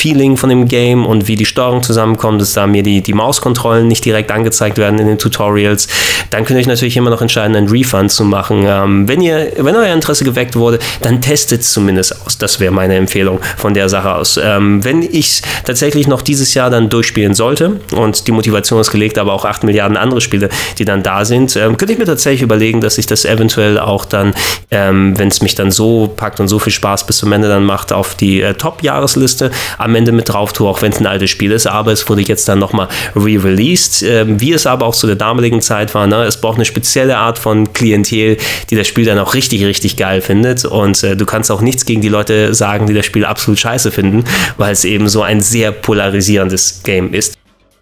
Feeling 0.01 0.39
von 0.39 0.49
dem 0.49 0.67
Game 0.67 1.05
und 1.05 1.29
wie 1.29 1.37
die 1.37 1.45
Steuerung 1.45 1.83
zusammenkommt, 1.83 2.41
dass 2.41 2.55
da 2.55 2.67
mir 2.67 2.83
die, 2.83 3.03
die 3.03 3.13
Mauskontrollen 3.13 3.87
nicht 3.87 4.03
direkt 4.03 4.31
angezeigt 4.31 4.79
werden 4.79 4.99
in 4.99 5.07
den 5.07 5.19
Tutorials, 5.19 5.89
dann 6.31 6.47
könnt 6.47 6.57
ihr 6.57 6.63
euch 6.63 6.67
natürlich 6.67 6.97
immer 6.97 7.11
noch 7.11 7.21
entscheiden, 7.21 7.55
einen 7.55 7.69
Refund 7.69 8.11
zu 8.11 8.25
machen. 8.25 8.65
Ähm, 8.67 9.07
wenn, 9.07 9.21
ihr, 9.21 9.53
wenn 9.59 9.77
euer 9.77 9.93
Interesse 9.93 10.25
geweckt 10.25 10.57
wurde, 10.57 10.79
dann 11.03 11.21
testet 11.21 11.61
es 11.61 11.75
zumindest 11.75 12.25
aus. 12.25 12.39
Das 12.39 12.61
wäre 12.61 12.73
meine 12.73 12.95
Empfehlung 12.97 13.41
von 13.59 13.75
der 13.75 13.91
Sache 13.91 14.15
aus. 14.15 14.41
Ähm, 14.43 14.83
wenn 14.85 15.03
ich 15.03 15.29
es 15.29 15.43
tatsächlich 15.67 16.09
noch 16.09 16.23
dieses 16.23 16.55
Jahr 16.55 16.71
dann 16.71 16.89
durchspielen 16.89 17.35
sollte 17.35 17.81
und 17.95 18.27
die 18.27 18.33
Motivation 18.33 18.81
ist 18.81 18.91
gelegt, 18.91 19.19
aber 19.19 19.35
auch 19.35 19.45
8 19.45 19.65
Milliarden 19.65 19.99
andere 19.99 20.23
Spiele, 20.23 20.49
die 20.79 20.87
dann 20.87 21.03
da 21.03 21.27
sind, 21.27 21.57
ähm, 21.57 21.77
könnte 21.77 21.93
ich 21.93 21.99
mir 21.99 22.07
tatsächlich 22.07 22.41
überlegen, 22.41 22.81
dass 22.81 22.97
ich 22.97 23.05
das 23.05 23.27
eventuell 23.27 23.79
auch 23.79 24.07
dann, 24.07 24.33
ähm, 24.71 25.19
wenn 25.19 25.29
es 25.29 25.43
mich 25.43 25.57
dann 25.57 25.71
so 25.71 26.11
packt 26.17 26.41
und 26.41 26.49
so 26.49 26.59
viel 26.59 26.73
Spaß 26.73 27.07
bis 27.07 27.19
zum 27.19 27.33
Ende 27.33 27.49
dann 27.49 27.65
macht, 27.65 27.93
auf 27.93 28.15
die 28.15 28.41
äh, 28.41 28.55
Top-Jahresliste 28.55 29.51
am 29.77 29.90
Ende 29.95 30.13
mit 30.13 30.29
drauf 30.29 30.53
tue, 30.53 30.69
auch 30.69 30.83
wenn 30.83 30.93
es 30.93 31.01
ein 31.01 31.07
altes 31.07 31.31
Spiel 31.31 31.53
ist. 31.53 31.67
Aber 31.67 31.93
es 31.93 32.09
wurde 32.09 32.23
jetzt 32.23 32.49
dann 32.49 32.59
nochmal 32.59 32.89
re-released. 33.17 34.03
Ähm, 34.03 34.41
wie 34.41 34.53
es 34.53 34.67
aber 34.67 34.87
auch 34.87 34.95
zu 34.95 35.07
der 35.07 35.17
damaligen 35.17 35.61
Zeit 35.61 35.95
war, 35.95 36.07
ne? 36.07 36.25
es 36.25 36.41
braucht 36.41 36.57
eine 36.57 36.65
spezielle 36.65 37.17
Art 37.17 37.39
von 37.39 37.73
Klientel, 37.73 38.37
die 38.71 38.77
das 38.77 38.87
Spiel 38.87 39.05
dann 39.05 39.19
auch 39.19 39.35
richtig, 39.35 39.65
richtig 39.65 39.97
geil 39.97 40.21
findet. 40.21 40.65
Und 40.65 41.03
äh, 41.03 41.17
du 41.17 41.27
kannst 41.27 41.51
auch 41.51 41.61
nichts 41.61 41.85
gegen 41.85 42.01
die 42.01 42.09
Leute 42.09 42.55
sagen, 42.55 42.87
die 42.87 42.95
das 42.95 43.07
Spiel 43.07 43.25
absolut 43.25 43.59
scheiße 43.59 43.91
finden, 43.91 44.25
weil 44.57 44.73
es 44.73 44.85
eben 44.85 45.09
so 45.09 45.23
ein 45.23 45.41
sehr 45.41 45.73
polarisierendes 45.73 46.83
Game 46.85 47.15
ist. 47.15 47.40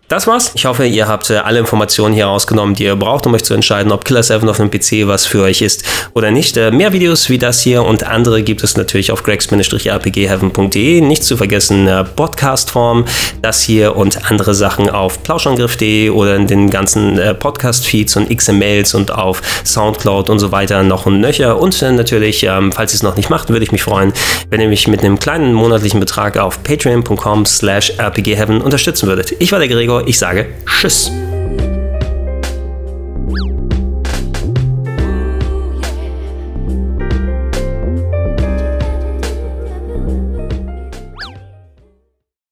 Das 0.08 0.26
war's. 0.26 0.52
Ich 0.54 0.64
hoffe, 0.64 0.86
ihr 0.86 1.06
habt 1.06 1.28
äh, 1.28 1.36
alle 1.36 1.58
Informationen 1.58 2.14
hier 2.14 2.24
rausgenommen, 2.24 2.74
die 2.74 2.84
ihr 2.84 2.96
braucht, 2.96 3.26
um 3.26 3.34
euch 3.34 3.44
zu 3.44 3.52
entscheiden, 3.52 3.92
ob 3.92 4.06
Killer 4.06 4.22
7 4.22 4.48
auf 4.48 4.58
einem 4.58 4.70
PC 4.70 5.06
was 5.06 5.26
für 5.26 5.42
euch 5.42 5.60
ist 5.60 5.84
oder 6.14 6.30
nicht. 6.30 6.56
Äh, 6.56 6.70
mehr 6.70 6.94
Videos 6.94 7.28
wie 7.28 7.36
das 7.36 7.60
hier 7.60 7.82
und 7.82 8.04
andere 8.04 8.42
gibt 8.42 8.64
es 8.64 8.78
natürlich 8.78 9.12
auf 9.12 9.22
gregs-rpgheaven.de. 9.22 11.02
Nicht 11.02 11.24
zu 11.24 11.36
vergessen, 11.36 11.86
äh, 11.86 12.04
Podcast-Form, 12.04 13.04
das 13.42 13.60
hier 13.60 13.96
und 13.96 14.30
andere 14.30 14.54
Sachen 14.54 14.88
auf 14.88 15.22
plauschangriff.de 15.24 16.08
oder 16.08 16.36
in 16.36 16.46
den 16.46 16.70
ganzen 16.70 17.20
Podcast-Feeds 17.38 18.16
und 18.16 18.34
XMLs 18.34 18.94
und 18.94 19.10
auf 19.10 19.42
Soundcloud 19.66 20.30
und 20.30 20.38
so 20.38 20.50
weiter 20.52 20.82
noch 20.84 21.04
ein 21.04 21.20
Nöcher. 21.20 21.60
Und 21.60 21.82
natürlich, 21.82 22.44
ähm, 22.44 22.72
falls 22.72 22.94
ihr 22.94 22.96
es 22.96 23.02
noch 23.02 23.16
nicht 23.16 23.28
macht, 23.28 23.50
würde 23.50 23.62
ich 23.62 23.72
mich 23.72 23.82
freuen, 23.82 24.14
wenn 24.48 24.62
ihr 24.62 24.68
mich 24.68 24.88
mit 24.88 25.04
einem 25.04 25.18
kleinen 25.18 25.52
monatlichen 25.52 26.00
Betrag 26.00 26.38
auf 26.38 26.62
patreon.com 26.62 27.44
slash 27.44 27.92
rpgheaven 27.98 28.62
unterstützen 28.62 29.06
würdet. 29.06 29.34
Ich 29.38 29.52
war 29.52 29.58
der 29.58 29.68
Gregor 29.68 29.97
ich 30.06 30.18
sage 30.18 30.46
Tschüss. 30.66 31.10